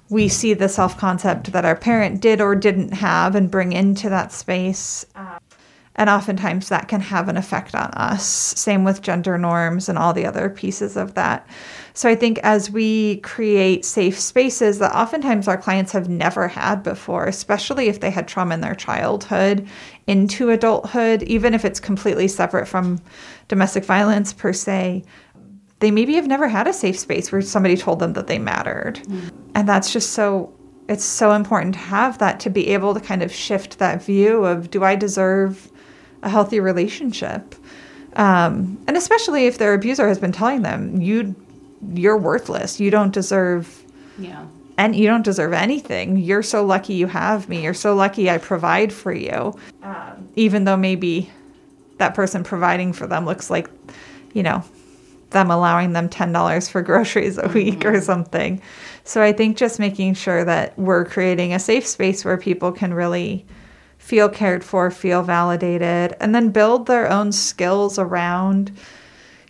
we 0.09 0.29
see 0.29 0.53
the 0.53 0.69
self 0.69 0.97
concept 0.97 1.51
that 1.51 1.65
our 1.65 1.75
parent 1.75 2.21
did 2.21 2.39
or 2.39 2.55
didn't 2.55 2.93
have 2.93 3.35
and 3.35 3.51
bring 3.51 3.73
into 3.73 4.09
that 4.09 4.31
space. 4.31 5.05
Um, 5.15 5.39
and 5.95 6.09
oftentimes 6.09 6.69
that 6.69 6.87
can 6.87 7.01
have 7.01 7.29
an 7.29 7.37
effect 7.37 7.75
on 7.75 7.91
us. 7.91 8.25
Same 8.25 8.83
with 8.83 9.01
gender 9.01 9.37
norms 9.37 9.87
and 9.87 9.97
all 9.97 10.13
the 10.13 10.25
other 10.25 10.49
pieces 10.49 10.97
of 10.97 11.13
that. 11.13 11.47
So 11.93 12.09
I 12.09 12.15
think 12.15 12.39
as 12.39 12.71
we 12.71 13.17
create 13.17 13.85
safe 13.85 14.19
spaces 14.19 14.79
that 14.79 14.95
oftentimes 14.95 15.47
our 15.47 15.57
clients 15.57 15.91
have 15.91 16.09
never 16.09 16.47
had 16.47 16.81
before, 16.81 17.25
especially 17.25 17.89
if 17.89 17.99
they 17.99 18.09
had 18.09 18.27
trauma 18.27 18.55
in 18.55 18.61
their 18.61 18.73
childhood 18.73 19.67
into 20.07 20.49
adulthood, 20.49 21.21
even 21.23 21.53
if 21.53 21.63
it's 21.63 21.79
completely 21.79 22.27
separate 22.27 22.67
from 22.67 22.99
domestic 23.47 23.85
violence 23.85 24.33
per 24.33 24.51
se, 24.51 25.03
they 25.79 25.91
maybe 25.91 26.15
have 26.15 26.27
never 26.27 26.47
had 26.47 26.67
a 26.67 26.73
safe 26.73 26.97
space 26.97 27.31
where 27.31 27.41
somebody 27.41 27.77
told 27.77 27.99
them 27.99 28.13
that 28.13 28.25
they 28.25 28.39
mattered. 28.39 28.95
Mm. 29.03 29.31
And 29.53 29.69
that's 29.69 29.93
just 29.93 30.11
so 30.11 30.51
it's 30.87 31.03
so 31.05 31.31
important 31.31 31.73
to 31.73 31.79
have 31.79 32.17
that 32.17 32.39
to 32.41 32.49
be 32.49 32.69
able 32.69 32.93
to 32.93 32.99
kind 32.99 33.23
of 33.23 33.33
shift 33.33 33.79
that 33.79 34.03
view 34.03 34.43
of 34.45 34.69
do 34.69 34.83
I 34.83 34.95
deserve 34.95 35.71
a 36.23 36.29
healthy 36.29 36.59
relationship. 36.59 37.55
Um, 38.15 38.83
and 38.87 38.97
especially 38.97 39.45
if 39.45 39.57
their 39.57 39.73
abuser 39.73 40.07
has 40.07 40.19
been 40.19 40.31
telling 40.31 40.61
them 40.61 41.01
you 41.01 41.35
you're 41.93 42.17
worthless, 42.17 42.79
you 42.79 42.89
don't 42.89 43.13
deserve 43.13 43.83
yeah 44.17 44.45
and 44.77 44.95
you 44.95 45.07
don't 45.07 45.23
deserve 45.23 45.53
anything. 45.53 46.17
You're 46.17 46.43
so 46.43 46.65
lucky 46.65 46.93
you 46.93 47.07
have 47.07 47.47
me. 47.47 47.63
You're 47.63 47.73
so 47.73 47.95
lucky 47.95 48.29
I 48.29 48.37
provide 48.37 48.91
for 48.91 49.13
you. 49.13 49.53
Um, 49.83 50.29
even 50.35 50.63
though 50.63 50.77
maybe 50.77 51.29
that 51.97 52.15
person 52.15 52.43
providing 52.43 52.93
for 52.93 53.05
them 53.05 53.25
looks 53.25 53.49
like, 53.49 53.69
you 54.33 54.41
know, 54.41 54.63
them 55.29 55.51
allowing 55.51 55.93
them 55.93 56.09
$10 56.09 56.71
for 56.71 56.81
groceries 56.89 57.37
a 57.37 57.47
week 57.49 57.79
mm-hmm. 57.79 57.95
or 57.95 58.01
something. 58.01 58.61
So 59.03 59.21
I 59.21 59.33
think 59.33 59.57
just 59.57 59.79
making 59.79 60.15
sure 60.15 60.43
that 60.45 60.77
we're 60.77 61.05
creating 61.05 61.53
a 61.53 61.59
safe 61.59 61.85
space 61.85 62.25
where 62.25 62.37
people 62.37 62.71
can 62.71 62.93
really 62.93 63.45
feel 64.03 64.27
cared 64.27 64.65
for, 64.65 64.91
feel 64.91 65.23
validated, 65.23 66.13
and 66.19 66.35
then 66.35 66.49
build 66.49 66.87
their 66.87 67.09
own 67.09 67.31
skills 67.31 67.97
around, 67.97 68.69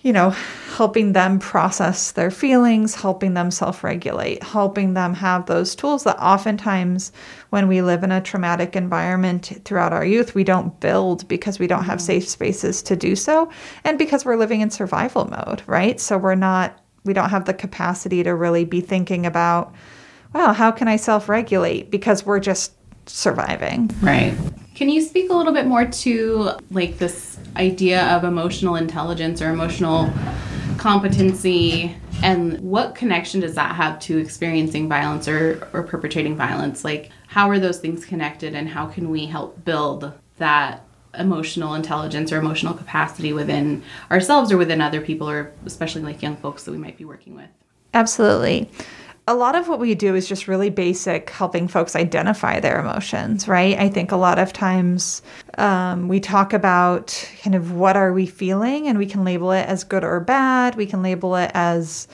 you 0.03 0.13
know, 0.13 0.29
helping 0.75 1.13
them 1.13 1.39
process 1.39 2.11
their 2.11 2.29
feelings, 2.29 2.93
helping 2.93 3.33
them 3.33 3.49
self 3.49 3.83
regulate, 3.83 4.43
helping 4.43 4.93
them 4.93 5.15
have 5.15 5.47
those 5.47 5.73
tools 5.73 6.03
that 6.03 6.19
oftentimes 6.19 7.11
when 7.49 7.67
we 7.67 7.81
live 7.81 8.03
in 8.03 8.11
a 8.11 8.21
traumatic 8.21 8.75
environment 8.75 9.59
throughout 9.65 9.91
our 9.91 10.05
youth, 10.05 10.35
we 10.35 10.43
don't 10.43 10.79
build 10.79 11.27
because 11.27 11.57
we 11.57 11.65
don't 11.65 11.85
have 11.85 11.97
mm-hmm. 11.97 12.05
safe 12.05 12.29
spaces 12.29 12.83
to 12.83 12.95
do 12.95 13.15
so. 13.15 13.49
And 13.83 13.97
because 13.97 14.23
we're 14.23 14.35
living 14.35 14.61
in 14.61 14.69
survival 14.69 15.27
mode, 15.31 15.63
right? 15.65 15.99
So 15.99 16.15
we're 16.15 16.35
not, 16.35 16.79
we 17.05 17.13
don't 17.13 17.31
have 17.31 17.45
the 17.45 17.55
capacity 17.55 18.21
to 18.21 18.35
really 18.35 18.65
be 18.65 18.81
thinking 18.81 19.25
about, 19.25 19.73
wow, 20.35 20.53
how 20.53 20.69
can 20.69 20.87
I 20.87 20.97
self 20.97 21.27
regulate? 21.27 21.89
Because 21.89 22.23
we're 22.23 22.39
just 22.39 22.73
surviving. 23.05 23.89
Right. 24.01 24.35
Can 24.75 24.89
you 24.89 25.01
speak 25.01 25.29
a 25.29 25.33
little 25.33 25.53
bit 25.53 25.67
more 25.67 25.85
to 25.85 26.51
like 26.71 26.97
this 26.97 27.37
idea 27.55 28.03
of 28.15 28.23
emotional 28.23 28.75
intelligence 28.75 29.41
or 29.41 29.49
emotional 29.49 30.11
competency 30.77 31.95
and 32.23 32.59
what 32.59 32.95
connection 32.95 33.41
does 33.41 33.55
that 33.55 33.75
have 33.75 33.99
to 33.99 34.17
experiencing 34.17 34.89
violence 34.89 35.27
or, 35.27 35.67
or 35.73 35.83
perpetrating 35.83 36.35
violence? 36.35 36.83
Like 36.83 37.11
how 37.27 37.49
are 37.49 37.59
those 37.59 37.79
things 37.79 38.05
connected 38.05 38.55
and 38.55 38.67
how 38.67 38.87
can 38.87 39.09
we 39.09 39.25
help 39.25 39.63
build 39.63 40.11
that 40.37 40.83
emotional 41.13 41.75
intelligence 41.75 42.31
or 42.31 42.37
emotional 42.37 42.73
capacity 42.73 43.33
within 43.33 43.83
ourselves 44.09 44.51
or 44.51 44.57
within 44.57 44.81
other 44.81 44.99
people 44.99 45.29
or 45.29 45.53
especially 45.65 46.01
like 46.01 46.23
young 46.23 46.35
folks 46.35 46.63
that 46.63 46.71
we 46.71 46.77
might 46.77 46.97
be 46.97 47.05
working 47.05 47.35
with? 47.35 47.49
Absolutely 47.93 48.69
a 49.27 49.33
lot 49.33 49.55
of 49.55 49.69
what 49.69 49.79
we 49.79 49.95
do 49.95 50.15
is 50.15 50.27
just 50.27 50.47
really 50.49 50.69
basic 50.69 51.29
helping 51.29 51.67
folks 51.67 51.95
identify 51.95 52.59
their 52.59 52.79
emotions 52.79 53.47
right? 53.47 53.77
I 53.77 53.87
think 53.89 54.11
a 54.11 54.17
lot 54.17 54.37
of 54.37 54.51
times 54.51 55.21
um, 55.57 56.07
we 56.07 56.19
talk 56.19 56.51
about 56.51 57.29
kind 57.41 57.55
of 57.55 57.71
what 57.71 57.95
are 57.95 58.11
we 58.11 58.25
feeling 58.25 58.87
and 58.87 58.97
we 58.97 59.05
can 59.05 59.23
label 59.23 59.51
it 59.51 59.65
as 59.67 59.83
good 59.83 60.03
or 60.03 60.19
bad. 60.19 60.75
We 60.75 60.85
can 60.85 61.01
label 61.01 61.35
it 61.35 61.51
as 61.53 62.07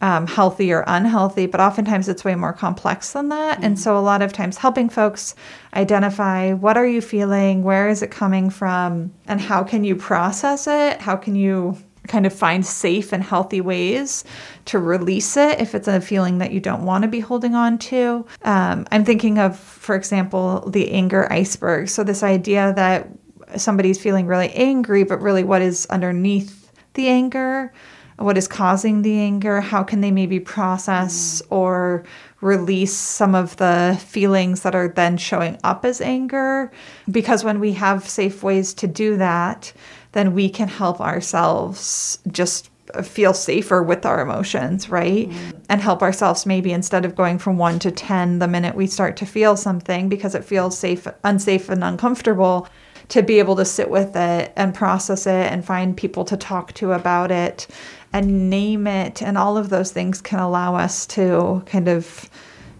um, 0.00 0.26
healthy 0.26 0.72
or 0.72 0.84
unhealthy 0.86 1.46
but 1.46 1.60
oftentimes 1.60 2.08
it's 2.08 2.24
way 2.24 2.34
more 2.34 2.52
complex 2.52 3.12
than 3.12 3.28
that. 3.28 3.56
Mm-hmm. 3.56 3.64
and 3.64 3.78
so 3.78 3.96
a 3.96 4.00
lot 4.00 4.22
of 4.22 4.32
times 4.32 4.56
helping 4.56 4.88
folks 4.88 5.34
identify 5.74 6.52
what 6.52 6.76
are 6.76 6.86
you 6.86 7.00
feeling 7.00 7.62
where 7.62 7.88
is 7.88 8.02
it 8.02 8.10
coming 8.10 8.48
from 8.48 9.12
and 9.26 9.40
how 9.40 9.62
can 9.62 9.84
you 9.84 9.96
process 9.96 10.66
it? 10.66 11.00
How 11.00 11.16
can 11.16 11.34
you 11.36 11.76
kind 12.08 12.26
of 12.26 12.32
find 12.32 12.64
safe 12.64 13.12
and 13.12 13.22
healthy 13.22 13.60
ways 13.60 14.24
to 14.66 14.78
release 14.78 15.36
it 15.36 15.60
if 15.60 15.74
it's 15.74 15.88
a 15.88 16.00
feeling 16.00 16.38
that 16.38 16.52
you 16.52 16.60
don't 16.60 16.84
want 16.84 17.02
to 17.02 17.08
be 17.08 17.20
holding 17.20 17.54
on 17.54 17.78
to. 17.78 18.26
Um, 18.42 18.86
I'm 18.90 19.04
thinking 19.04 19.38
of, 19.38 19.58
for 19.58 19.94
example, 19.94 20.68
the 20.68 20.90
anger 20.92 21.30
iceberg. 21.32 21.88
So, 21.88 22.04
this 22.04 22.22
idea 22.22 22.72
that 22.76 23.08
somebody's 23.56 24.00
feeling 24.00 24.26
really 24.26 24.50
angry, 24.50 25.04
but 25.04 25.20
really 25.20 25.44
what 25.44 25.62
is 25.62 25.86
underneath 25.86 26.70
the 26.94 27.08
anger, 27.08 27.72
what 28.16 28.38
is 28.38 28.46
causing 28.46 29.02
the 29.02 29.18
anger, 29.18 29.60
how 29.60 29.82
can 29.82 30.00
they 30.00 30.10
maybe 30.10 30.38
process 30.38 31.42
mm. 31.42 31.46
or 31.50 32.04
release 32.40 32.92
some 32.92 33.34
of 33.34 33.56
the 33.56 33.98
feelings 34.06 34.62
that 34.62 34.74
are 34.74 34.88
then 34.88 35.16
showing 35.16 35.58
up 35.64 35.84
as 35.84 36.00
anger? 36.00 36.70
Because 37.10 37.42
when 37.42 37.58
we 37.58 37.72
have 37.72 38.08
safe 38.08 38.42
ways 38.42 38.74
to 38.74 38.86
do 38.86 39.16
that, 39.16 39.72
then 40.14 40.34
we 40.34 40.48
can 40.48 40.68
help 40.68 41.00
ourselves 41.00 42.18
just 42.32 42.70
feel 43.02 43.34
safer 43.34 43.82
with 43.82 44.06
our 44.06 44.20
emotions, 44.20 44.88
right? 44.88 45.28
Mm-hmm. 45.28 45.58
And 45.68 45.80
help 45.80 46.02
ourselves 46.02 46.46
maybe 46.46 46.72
instead 46.72 47.04
of 47.04 47.16
going 47.16 47.38
from 47.38 47.58
1 47.58 47.78
to 47.80 47.90
10 47.90 48.38
the 48.38 48.48
minute 48.48 48.74
we 48.74 48.86
start 48.86 49.16
to 49.18 49.26
feel 49.26 49.56
something 49.56 50.08
because 50.08 50.34
it 50.34 50.44
feels 50.44 50.78
safe 50.78 51.06
unsafe 51.24 51.68
and 51.68 51.82
uncomfortable 51.82 52.68
to 53.08 53.22
be 53.22 53.38
able 53.38 53.56
to 53.56 53.64
sit 53.64 53.90
with 53.90 54.16
it 54.16 54.52
and 54.56 54.74
process 54.74 55.26
it 55.26 55.52
and 55.52 55.64
find 55.64 55.96
people 55.96 56.24
to 56.24 56.36
talk 56.36 56.72
to 56.74 56.92
about 56.92 57.30
it 57.30 57.66
and 58.12 58.48
name 58.48 58.86
it 58.86 59.20
and 59.22 59.36
all 59.36 59.58
of 59.58 59.68
those 59.68 59.92
things 59.92 60.20
can 60.20 60.38
allow 60.38 60.74
us 60.74 61.06
to 61.06 61.62
kind 61.66 61.88
of 61.88 62.30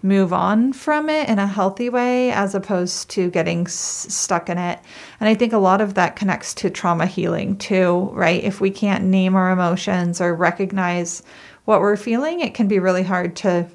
move 0.04 0.34
on 0.34 0.70
from 0.70 1.08
it 1.08 1.30
in 1.30 1.38
a 1.38 1.46
healthy 1.46 1.88
way 1.88 2.30
as 2.30 2.54
opposed 2.54 3.08
to 3.08 3.30
getting 3.30 3.62
s- 3.62 4.06
stuck 4.10 4.50
in 4.50 4.58
it. 4.58 4.78
And 5.18 5.28
I 5.30 5.34
think 5.34 5.54
a 5.54 5.58
lot 5.58 5.80
of 5.80 5.94
that 5.94 6.14
connects 6.14 6.52
to 6.56 6.68
trauma 6.68 7.06
healing 7.06 7.56
too, 7.56 8.10
right? 8.12 8.44
If 8.44 8.60
we 8.60 8.70
can't 8.70 9.04
name 9.04 9.34
our 9.34 9.50
emotions 9.50 10.20
or 10.20 10.34
recognize 10.34 11.22
what 11.64 11.80
we're 11.80 11.96
feeling, 11.96 12.40
it 12.40 12.52
can 12.52 12.68
be 12.68 12.78
really 12.78 13.02
hard 13.02 13.34
to 13.36 13.66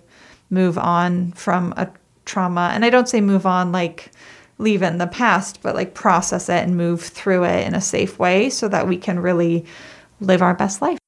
move 0.52 0.78
on 0.78 1.32
from 1.32 1.74
a 1.76 1.90
trauma. 2.26 2.70
And 2.74 2.86
I 2.86 2.92
don't 2.92 3.10
say 3.10 3.22
move 3.22 3.48
on 3.48 3.72
like 3.72 4.12
leave 4.60 4.84
it 4.84 4.88
in 4.88 5.00
the 5.00 5.08
past, 5.08 5.64
but 5.64 5.74
like 5.74 5.96
process 5.96 6.48
it 6.48 6.64
and 6.64 6.78
move 6.78 7.02
through 7.02 7.46
it 7.46 7.66
in 7.66 7.74
a 7.74 7.82
safe 7.82 8.20
way 8.20 8.52
so 8.52 8.68
that 8.68 8.88
we 8.88 8.98
can 8.98 9.20
really 9.20 9.66
live 10.22 10.44
our 10.44 10.54
best 10.54 10.80
life. 10.80 11.00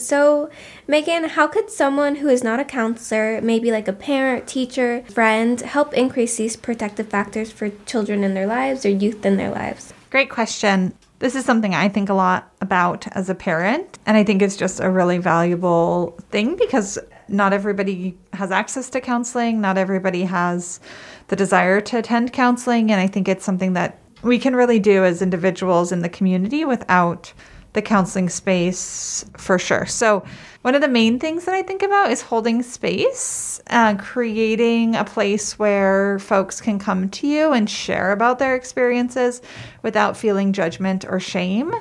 So, 0.00 0.50
Megan, 0.88 1.24
how 1.24 1.46
could 1.46 1.70
someone 1.70 2.16
who 2.16 2.28
is 2.28 2.42
not 2.42 2.60
a 2.60 2.64
counselor, 2.64 3.40
maybe 3.40 3.70
like 3.70 3.88
a 3.88 3.92
parent, 3.92 4.46
teacher, 4.46 5.02
friend, 5.10 5.60
help 5.60 5.94
increase 5.94 6.36
these 6.36 6.56
protective 6.56 7.08
factors 7.08 7.52
for 7.52 7.70
children 7.86 8.24
in 8.24 8.34
their 8.34 8.46
lives 8.46 8.84
or 8.84 8.90
youth 8.90 9.24
in 9.24 9.36
their 9.36 9.50
lives? 9.50 9.92
Great 10.10 10.30
question. 10.30 10.94
This 11.20 11.36
is 11.36 11.44
something 11.44 11.74
I 11.74 11.88
think 11.88 12.08
a 12.08 12.14
lot 12.14 12.50
about 12.60 13.06
as 13.08 13.28
a 13.28 13.34
parent, 13.34 13.98
and 14.06 14.16
I 14.16 14.24
think 14.24 14.40
it's 14.40 14.56
just 14.56 14.80
a 14.80 14.90
really 14.90 15.18
valuable 15.18 16.18
thing 16.30 16.56
because 16.56 16.98
not 17.28 17.52
everybody 17.52 18.18
has 18.32 18.50
access 18.50 18.90
to 18.90 19.00
counseling, 19.00 19.60
not 19.60 19.78
everybody 19.78 20.24
has 20.24 20.80
the 21.28 21.36
desire 21.36 21.80
to 21.82 21.98
attend 21.98 22.32
counseling, 22.32 22.90
and 22.90 23.00
I 23.00 23.06
think 23.06 23.28
it's 23.28 23.44
something 23.44 23.74
that 23.74 23.98
we 24.22 24.38
can 24.38 24.56
really 24.56 24.78
do 24.78 25.04
as 25.04 25.22
individuals 25.22 25.92
in 25.92 26.00
the 26.00 26.08
community 26.08 26.64
without 26.64 27.32
the 27.72 27.82
counseling 27.82 28.28
space 28.28 29.24
for 29.36 29.58
sure. 29.58 29.86
So, 29.86 30.24
one 30.62 30.74
of 30.74 30.82
the 30.82 30.88
main 30.88 31.18
things 31.18 31.46
that 31.46 31.54
I 31.54 31.62
think 31.62 31.82
about 31.82 32.10
is 32.10 32.20
holding 32.20 32.62
space, 32.62 33.62
uh, 33.70 33.94
creating 33.96 34.94
a 34.94 35.06
place 35.06 35.58
where 35.58 36.18
folks 36.18 36.60
can 36.60 36.78
come 36.78 37.08
to 37.08 37.26
you 37.26 37.52
and 37.52 37.68
share 37.68 38.12
about 38.12 38.38
their 38.38 38.54
experiences 38.54 39.40
without 39.82 40.18
feeling 40.18 40.52
judgment 40.52 41.06
or 41.08 41.18
shame. 41.18 41.72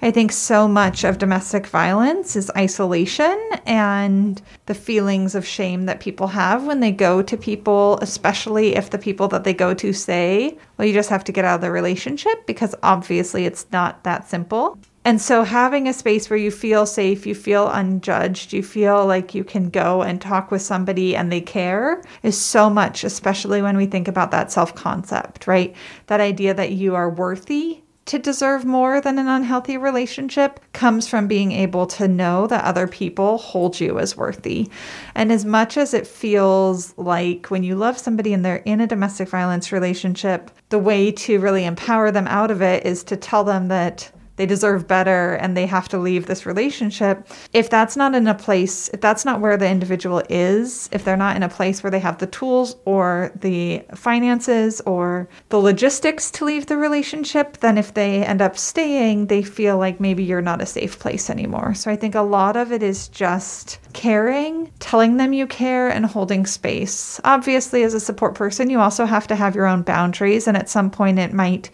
I 0.00 0.10
think 0.12 0.32
so 0.32 0.66
much 0.66 1.04
of 1.04 1.18
domestic 1.18 1.66
violence 1.66 2.34
is 2.34 2.50
isolation 2.56 3.38
and 3.66 4.40
the 4.64 4.74
feelings 4.74 5.34
of 5.34 5.46
shame 5.46 5.84
that 5.84 6.00
people 6.00 6.28
have 6.28 6.64
when 6.64 6.80
they 6.80 6.90
go 6.90 7.20
to 7.20 7.36
people, 7.36 7.98
especially 8.00 8.76
if 8.76 8.88
the 8.88 8.98
people 8.98 9.28
that 9.28 9.44
they 9.44 9.52
go 9.52 9.74
to 9.74 9.92
say, 9.92 10.56
well, 10.78 10.88
you 10.88 10.94
just 10.94 11.10
have 11.10 11.24
to 11.24 11.32
get 11.32 11.44
out 11.44 11.56
of 11.56 11.60
the 11.60 11.70
relationship 11.70 12.46
because 12.46 12.74
obviously 12.82 13.44
it's 13.44 13.66
not 13.70 14.04
that 14.04 14.26
simple. 14.26 14.78
And 15.04 15.20
so, 15.20 15.42
having 15.42 15.88
a 15.88 15.92
space 15.92 16.30
where 16.30 16.38
you 16.38 16.52
feel 16.52 16.86
safe, 16.86 17.26
you 17.26 17.34
feel 17.34 17.68
unjudged, 17.68 18.52
you 18.52 18.62
feel 18.62 19.04
like 19.04 19.34
you 19.34 19.42
can 19.42 19.68
go 19.68 20.02
and 20.02 20.20
talk 20.20 20.52
with 20.52 20.62
somebody 20.62 21.16
and 21.16 21.30
they 21.32 21.40
care 21.40 22.02
is 22.22 22.40
so 22.40 22.70
much, 22.70 23.02
especially 23.02 23.62
when 23.62 23.76
we 23.76 23.86
think 23.86 24.06
about 24.06 24.30
that 24.30 24.52
self 24.52 24.74
concept, 24.76 25.48
right? 25.48 25.74
That 26.06 26.20
idea 26.20 26.54
that 26.54 26.72
you 26.72 26.94
are 26.94 27.10
worthy 27.10 27.82
to 28.04 28.18
deserve 28.18 28.64
more 28.64 29.00
than 29.00 29.18
an 29.18 29.28
unhealthy 29.28 29.76
relationship 29.76 30.60
comes 30.72 31.06
from 31.06 31.28
being 31.28 31.52
able 31.52 31.86
to 31.86 32.08
know 32.08 32.46
that 32.48 32.64
other 32.64 32.86
people 32.86 33.38
hold 33.38 33.78
you 33.78 33.98
as 33.98 34.16
worthy. 34.16 34.68
And 35.14 35.30
as 35.30 35.44
much 35.44 35.76
as 35.76 35.94
it 35.94 36.06
feels 36.06 36.96
like 36.98 37.46
when 37.46 37.62
you 37.62 37.76
love 37.76 37.98
somebody 37.98 38.32
and 38.32 38.44
they're 38.44 38.56
in 38.56 38.80
a 38.80 38.86
domestic 38.86 39.28
violence 39.28 39.70
relationship, 39.70 40.50
the 40.68 40.80
way 40.80 41.12
to 41.12 41.38
really 41.38 41.64
empower 41.64 42.10
them 42.10 42.26
out 42.26 42.50
of 42.50 42.60
it 42.60 42.84
is 42.84 43.04
to 43.04 43.16
tell 43.16 43.44
them 43.44 43.68
that 43.68 44.10
they 44.42 44.46
deserve 44.46 44.88
better 44.88 45.34
and 45.34 45.56
they 45.56 45.66
have 45.66 45.88
to 45.88 45.96
leave 45.96 46.26
this 46.26 46.44
relationship. 46.46 47.28
If 47.52 47.70
that's 47.70 47.96
not 47.96 48.12
in 48.12 48.26
a 48.26 48.34
place, 48.34 48.88
if 48.88 49.00
that's 49.00 49.24
not 49.24 49.40
where 49.40 49.56
the 49.56 49.68
individual 49.68 50.20
is, 50.28 50.88
if 50.90 51.04
they're 51.04 51.16
not 51.16 51.36
in 51.36 51.44
a 51.44 51.48
place 51.48 51.80
where 51.80 51.92
they 51.92 52.00
have 52.00 52.18
the 52.18 52.26
tools 52.26 52.74
or 52.84 53.30
the 53.36 53.84
finances 53.94 54.80
or 54.80 55.28
the 55.50 55.58
logistics 55.58 56.28
to 56.32 56.44
leave 56.44 56.66
the 56.66 56.76
relationship, 56.76 57.58
then 57.58 57.78
if 57.78 57.94
they 57.94 58.24
end 58.24 58.42
up 58.42 58.58
staying, 58.58 59.28
they 59.28 59.44
feel 59.44 59.78
like 59.78 60.00
maybe 60.00 60.24
you're 60.24 60.42
not 60.42 60.60
a 60.60 60.66
safe 60.66 60.98
place 60.98 61.30
anymore. 61.30 61.72
So 61.74 61.88
I 61.88 61.94
think 61.94 62.16
a 62.16 62.22
lot 62.22 62.56
of 62.56 62.72
it 62.72 62.82
is 62.82 63.06
just 63.06 63.78
caring, 63.92 64.72
telling 64.80 65.18
them 65.18 65.32
you 65.32 65.46
care, 65.46 65.88
and 65.88 66.04
holding 66.04 66.46
space. 66.46 67.20
Obviously, 67.22 67.84
as 67.84 67.94
a 67.94 68.00
support 68.00 68.34
person, 68.34 68.70
you 68.70 68.80
also 68.80 69.04
have 69.04 69.28
to 69.28 69.36
have 69.36 69.54
your 69.54 69.66
own 69.66 69.82
boundaries, 69.82 70.48
and 70.48 70.56
at 70.56 70.68
some 70.68 70.90
point, 70.90 71.20
it 71.20 71.32
might 71.32 71.70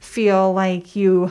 feel 0.00 0.54
like 0.54 0.96
you 0.96 1.30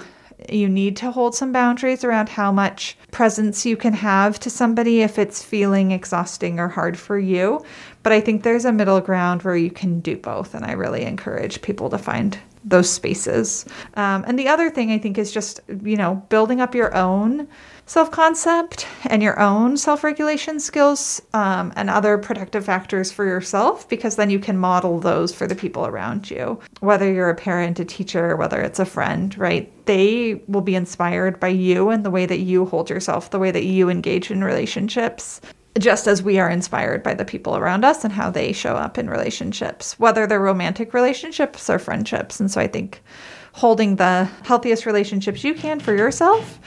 you 0.50 0.68
need 0.70 0.98
to 0.98 1.12
hold 1.12 1.36
some 1.36 1.52
boundaries 1.52 2.04
around 2.04 2.30
how 2.30 2.52
much 2.52 2.98
presence 3.12 3.66
you 3.66 3.78
can 3.78 3.94
have 3.94 4.40
to 4.42 4.50
somebody 4.50 5.02
if 5.02 5.18
it's 5.18 5.44
feeling 5.44 5.92
exhausting 5.92 6.60
or 6.60 6.68
hard 6.68 6.98
for 6.98 7.18
you. 7.18 7.64
But 8.04 8.14
I 8.14 8.22
think 8.22 8.44
there's 8.44 8.66
a 8.66 8.72
middle 8.72 9.02
ground 9.02 9.44
where 9.44 9.56
you 9.56 9.72
can 9.72 10.00
do 10.00 10.18
both. 10.18 10.54
And 10.54 10.66
I 10.66 10.74
really 10.74 11.04
encourage 11.04 11.62
people 11.62 11.90
to 11.90 11.98
find 11.98 12.38
those 12.66 12.90
spaces. 12.90 13.66
Um, 13.94 14.26
and 14.28 14.38
the 14.38 14.48
other 14.48 14.70
thing 14.70 14.92
I 14.92 14.98
think 14.98 15.18
is 15.18 15.32
just, 15.32 15.62
you 15.84 15.96
know, 15.96 16.16
building 16.30 16.60
up 16.60 16.74
your 16.74 16.94
own 16.96 17.48
self 17.86 18.10
concept 18.10 18.88
and 19.06 19.22
your 19.22 19.40
own 19.40 19.78
self 19.78 20.04
regulation 20.04 20.60
skills 20.60 21.22
um, 21.34 21.72
and 21.76 21.90
other 21.90 22.18
protective 22.18 22.66
factors 22.66 23.12
for 23.12 23.26
yourself, 23.26 23.88
because 23.88 24.16
then 24.16 24.30
you 24.32 24.40
can 24.40 24.58
model 24.58 25.00
those 25.00 25.34
for 25.34 25.46
the 25.48 25.56
people 25.56 25.86
around 25.86 26.30
you. 26.32 26.60
Whether 26.80 27.12
you're 27.12 27.30
a 27.30 27.36
parent, 27.36 27.80
a 27.80 27.86
teacher, 27.86 28.36
whether 28.36 28.60
it's 28.60 28.80
a 28.80 28.86
friend, 28.86 29.38
right? 29.38 29.72
They 29.86 30.42
will 30.48 30.62
be 30.62 30.76
inspired 30.76 31.40
by 31.40 31.50
you 31.50 31.90
and 31.90 32.04
the 32.04 32.12
way 32.12 32.26
that 32.26 32.40
you 32.40 32.66
hold 32.66 32.90
yourself, 32.90 33.30
the 33.30 33.40
way 33.40 33.52
that 33.52 33.66
you 33.66 33.90
engage 33.90 34.32
in 34.32 34.44
relationships. 34.44 35.40
Just 35.78 36.08
as 36.08 36.24
we 36.24 36.40
are 36.40 36.50
inspired 36.50 37.04
by 37.04 37.14
the 37.14 37.26
people 37.26 37.58
around 37.58 37.84
us 37.84 38.04
and 38.04 38.14
how 38.14 38.30
they 38.30 38.54
show 38.54 38.76
up 38.76 38.98
in 38.98 39.10
relationships, 39.10 40.00
whether 40.00 40.26
they're 40.26 40.40
romantic 40.40 40.94
relationships 40.94 41.70
or 41.70 41.80
friendships. 41.80 42.40
And 42.40 42.50
so 42.50 42.62
I 42.62 42.68
think 42.68 43.04
holding 43.52 43.98
the 43.98 44.26
healthiest 44.44 44.86
relationships 44.86 45.44
you 45.44 45.54
can 45.54 45.80
for 45.80 45.96
yourself 45.96 46.60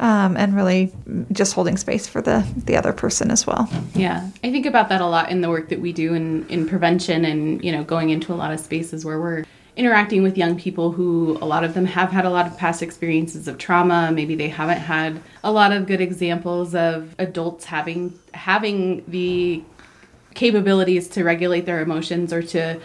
um, 0.00 0.36
and 0.36 0.56
really 0.56 0.92
just 1.30 1.52
holding 1.52 1.76
space 1.76 2.08
for 2.08 2.20
the 2.20 2.44
the 2.56 2.76
other 2.76 2.92
person 2.92 3.30
as 3.30 3.46
well. 3.46 3.68
Yeah, 3.94 4.28
I 4.42 4.50
think 4.50 4.66
about 4.66 4.88
that 4.88 5.00
a 5.00 5.06
lot 5.06 5.30
in 5.30 5.42
the 5.42 5.50
work 5.50 5.68
that 5.68 5.80
we 5.80 5.92
do 5.92 6.14
in 6.14 6.48
in 6.48 6.66
prevention, 6.66 7.24
and 7.24 7.62
you 7.62 7.70
know, 7.70 7.84
going 7.84 8.10
into 8.10 8.32
a 8.32 8.34
lot 8.36 8.52
of 8.52 8.58
spaces 8.58 9.04
where 9.04 9.20
we're 9.20 9.44
interacting 9.76 10.22
with 10.22 10.36
young 10.36 10.58
people 10.58 10.92
who 10.92 11.38
a 11.40 11.46
lot 11.46 11.64
of 11.64 11.74
them 11.74 11.86
have 11.86 12.10
had 12.10 12.24
a 12.24 12.30
lot 12.30 12.46
of 12.46 12.56
past 12.58 12.82
experiences 12.82 13.48
of 13.48 13.58
trauma. 13.58 14.10
Maybe 14.12 14.34
they 14.34 14.48
haven't 14.48 14.78
had 14.78 15.20
a 15.44 15.52
lot 15.52 15.72
of 15.72 15.86
good 15.86 16.00
examples 16.00 16.74
of 16.74 17.14
adults 17.18 17.64
having 17.64 18.18
having 18.34 19.04
the 19.08 19.62
capabilities 20.34 21.08
to 21.08 21.24
regulate 21.24 21.66
their 21.66 21.80
emotions 21.80 22.32
or 22.32 22.42
to 22.42 22.80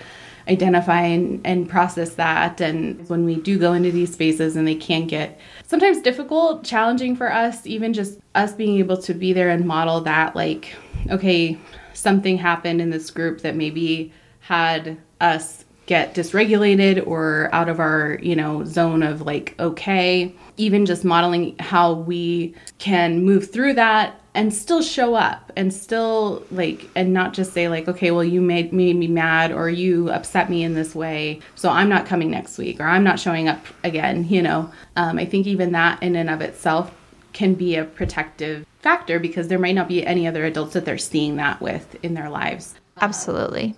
identify 0.48 1.02
and, 1.02 1.42
and 1.46 1.68
process 1.68 2.16
that. 2.16 2.62
And 2.62 3.08
when 3.10 3.26
we 3.26 3.36
do 3.36 3.58
go 3.58 3.74
into 3.74 3.92
these 3.92 4.14
spaces 4.14 4.56
and 4.56 4.68
they 4.68 4.76
can 4.76 5.08
get 5.08 5.40
sometimes 5.66 6.02
difficult 6.02 6.64
challenging 6.64 7.16
for 7.16 7.32
us 7.32 7.66
even 7.66 7.94
just 7.94 8.20
us 8.36 8.54
being 8.54 8.78
able 8.78 8.98
to 8.98 9.14
be 9.14 9.34
there 9.34 9.50
and 9.50 9.66
model 9.66 10.02
that 10.02 10.36
like 10.36 10.76
okay 11.10 11.58
something 11.94 12.38
happened 12.38 12.80
in 12.80 12.92
this 12.92 13.10
group 13.10 13.42
that 13.42 13.56
maybe 13.56 14.14
had 14.42 14.98
us 15.20 15.65
get 15.86 16.16
dysregulated 16.16 17.06
or 17.06 17.50
out 17.54 17.70
of 17.70 17.80
our 17.80 18.20
you 18.22 18.36
know 18.36 18.64
zone 18.66 19.04
of 19.04 19.22
like 19.22 19.56
okay. 19.60 20.34
Even 20.58 20.86
just 20.86 21.04
modeling 21.04 21.58
how 21.60 21.94
we 21.94 22.56
can 22.78 23.24
move 23.24 23.52
through 23.52 23.74
that 23.74 24.22
and 24.34 24.54
still 24.54 24.82
show 24.82 25.16
up 25.16 25.52
and 25.56 25.74
still 25.74 26.44
like 26.52 26.90
and 26.96 27.14
not 27.14 27.34
just 27.34 27.54
say 27.54 27.68
like 27.68 27.88
okay 27.88 28.12
well 28.12 28.24
you 28.24 28.42
made, 28.42 28.72
made 28.72 28.96
me 28.96 29.08
mad 29.08 29.52
or 29.52 29.70
you 29.70 30.10
upset 30.12 30.50
me 30.50 30.64
in 30.64 30.74
this 30.74 30.94
way 30.94 31.40
so 31.56 31.70
i'm 31.70 31.88
not 31.88 32.06
coming 32.06 32.32
next 32.32 32.58
week 32.58 32.80
or 32.80 32.84
i'm 32.84 33.04
not 33.04 33.20
showing 33.20 33.48
up 33.48 33.66
again 33.84 34.28
you 34.28 34.42
know. 34.42 34.70
Um, 34.98 35.18
i 35.18 35.26
think 35.26 35.48
even 35.48 35.72
that 35.72 36.02
in 36.04 36.16
and 36.18 36.30
of 36.30 36.42
itself 36.42 36.92
can 37.36 37.54
be 37.54 37.76
a 37.76 37.84
protective 37.84 38.66
factor 38.80 39.20
because 39.20 39.48
there 39.48 39.60
might 39.60 39.76
not 39.76 39.88
be 39.88 40.06
any 40.06 40.28
other 40.28 40.46
adults 40.46 40.74
that 40.74 40.86
they're 40.86 40.98
seeing 40.98 41.36
that 41.36 41.60
with 41.62 41.98
in 42.04 42.14
their 42.14 42.30
lives. 42.30 42.76
Absolutely. 43.02 43.76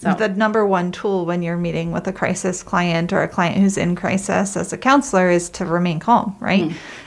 So- 0.00 0.14
The 0.14 0.28
number 0.28 0.64
one 0.66 0.92
tool 0.92 1.24
when 1.26 1.42
you're 1.42 1.56
meeting 1.56 1.92
with 1.92 2.06
a 2.06 2.12
crisis 2.12 2.62
client 2.62 3.12
or 3.12 3.22
a 3.22 3.28
client 3.28 3.56
who's 3.56 3.76
in 3.76 3.94
crisis 3.96 4.56
as 4.56 4.72
a 4.72 4.78
counselor 4.78 5.30
is 5.30 5.48
to 5.50 5.64
remain 5.64 5.98
calm, 6.00 6.36
right? 6.40 6.62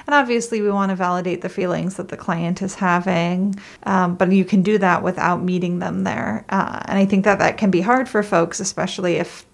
And 0.07 0.13
obviously, 0.13 0.61
we 0.61 0.69
want 0.69 0.89
to 0.91 0.95
validate 0.95 1.41
the 1.41 1.49
feelings 1.49 1.95
that 1.95 2.09
the 2.09 2.17
client 2.17 2.61
is 2.61 2.75
having, 2.75 3.55
um, 3.83 4.15
but 4.15 4.31
you 4.31 4.45
can 4.45 4.61
do 4.61 4.77
that 4.77 5.01
without 5.03 5.41
meeting 5.43 5.79
them 5.79 6.03
there. 6.03 6.45
Uh, 6.49 6.79
and 6.85 6.97
I 6.99 7.05
think 7.05 7.25
that 7.25 7.39
that 7.39 7.57
can 7.57 7.71
be 7.71 7.81
hard 7.81 8.07
for 8.07 8.21
folks, 8.21 8.59
especially 8.59 9.15
if 9.15 9.45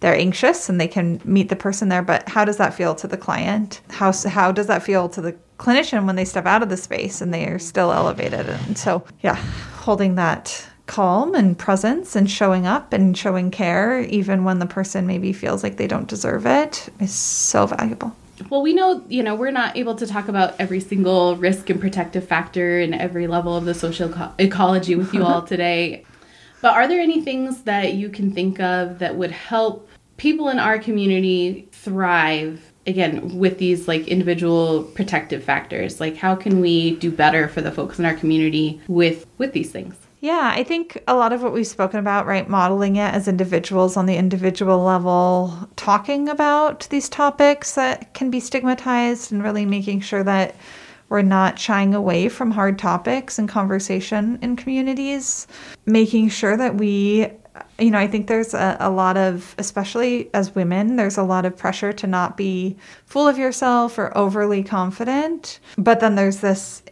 they're 0.00 0.16
anxious 0.16 0.68
and 0.68 0.80
they 0.80 0.88
can 0.88 1.20
meet 1.24 1.48
the 1.48 1.56
person 1.56 1.88
there. 1.90 2.02
But 2.02 2.28
how 2.28 2.44
does 2.44 2.56
that 2.56 2.74
feel 2.74 2.94
to 2.96 3.06
the 3.06 3.16
client? 3.18 3.80
How 3.90 4.12
how 4.28 4.50
does 4.50 4.66
that 4.66 4.82
feel 4.82 5.08
to 5.10 5.20
the 5.20 5.36
clinician 5.58 6.06
when 6.06 6.16
they 6.16 6.24
step 6.24 6.46
out 6.46 6.62
of 6.62 6.70
the 6.70 6.76
space 6.76 7.20
and 7.20 7.32
they 7.34 7.44
are 7.46 7.58
still 7.58 7.92
elevated? 7.92 8.48
And 8.48 8.76
so, 8.78 9.04
yeah, 9.20 9.36
holding 9.76 10.14
that 10.16 10.66
calm 10.90 11.36
and 11.36 11.56
presence 11.56 12.16
and 12.16 12.28
showing 12.28 12.66
up 12.66 12.92
and 12.92 13.16
showing 13.16 13.48
care 13.48 14.00
even 14.00 14.42
when 14.42 14.58
the 14.58 14.66
person 14.66 15.06
maybe 15.06 15.32
feels 15.32 15.62
like 15.62 15.76
they 15.76 15.86
don't 15.86 16.08
deserve 16.08 16.44
it 16.44 16.88
is 16.98 17.12
so 17.12 17.64
valuable. 17.64 18.14
Well, 18.48 18.60
we 18.60 18.72
know, 18.72 19.04
you 19.08 19.22
know, 19.22 19.36
we're 19.36 19.52
not 19.52 19.76
able 19.76 19.94
to 19.94 20.04
talk 20.04 20.26
about 20.26 20.56
every 20.58 20.80
single 20.80 21.36
risk 21.36 21.70
and 21.70 21.80
protective 21.80 22.26
factor 22.26 22.80
in 22.80 22.92
every 22.92 23.28
level 23.28 23.56
of 23.56 23.66
the 23.66 23.72
social 23.72 24.10
eco- 24.10 24.32
ecology 24.40 24.96
with 24.96 25.14
you 25.14 25.22
all 25.24 25.42
today. 25.46 26.04
But 26.60 26.74
are 26.74 26.88
there 26.88 27.00
any 27.00 27.20
things 27.20 27.62
that 27.62 27.94
you 27.94 28.08
can 28.08 28.32
think 28.32 28.58
of 28.58 28.98
that 28.98 29.14
would 29.14 29.30
help 29.30 29.88
people 30.16 30.48
in 30.48 30.58
our 30.58 30.80
community 30.80 31.68
thrive 31.70 32.72
again 32.88 33.38
with 33.38 33.58
these 33.58 33.86
like 33.86 34.08
individual 34.08 34.82
protective 34.82 35.44
factors? 35.44 36.00
Like 36.00 36.16
how 36.16 36.34
can 36.34 36.60
we 36.60 36.96
do 36.96 37.12
better 37.12 37.46
for 37.46 37.60
the 37.60 37.70
folks 37.70 38.00
in 38.00 38.04
our 38.04 38.14
community 38.14 38.80
with 38.88 39.24
with 39.38 39.52
these 39.52 39.70
things? 39.70 39.94
Yeah, 40.20 40.52
I 40.54 40.64
think 40.64 41.02
a 41.08 41.16
lot 41.16 41.32
of 41.32 41.42
what 41.42 41.54
we've 41.54 41.66
spoken 41.66 41.98
about, 41.98 42.26
right, 42.26 42.46
modeling 42.46 42.96
it 42.96 43.14
as 43.14 43.26
individuals 43.26 43.96
on 43.96 44.04
the 44.04 44.16
individual 44.16 44.80
level, 44.84 45.68
talking 45.76 46.28
about 46.28 46.86
these 46.90 47.08
topics 47.08 47.74
that 47.74 48.12
can 48.12 48.30
be 48.30 48.38
stigmatized 48.38 49.32
and 49.32 49.42
really 49.42 49.64
making 49.64 50.00
sure 50.00 50.22
that 50.22 50.54
we're 51.08 51.22
not 51.22 51.58
shying 51.58 51.94
away 51.94 52.28
from 52.28 52.50
hard 52.50 52.78
topics 52.78 53.38
and 53.38 53.48
conversation 53.48 54.38
in 54.42 54.56
communities, 54.56 55.46
making 55.86 56.28
sure 56.28 56.56
that 56.56 56.76
we 56.76 57.30
you 57.78 57.90
know, 57.90 57.98
I 57.98 58.06
think 58.06 58.26
there's 58.26 58.54
a, 58.54 58.76
a, 58.78 58.90
lot 58.90 59.16
of, 59.16 59.54
especially 59.58 60.30
as 60.34 60.54
women, 60.54 60.96
there's 60.96 61.18
a 61.18 61.22
lot 61.22 61.44
of 61.44 61.56
pressure 61.56 61.92
to 61.94 62.06
not 62.06 62.36
be 62.36 62.76
full 63.06 63.26
of 63.26 63.38
yourself 63.38 63.98
or 63.98 64.16
overly 64.16 64.62
confident. 64.62 65.58
But 65.76 66.00
then 66.00 66.14
there's 66.14 66.40
this 66.40 66.82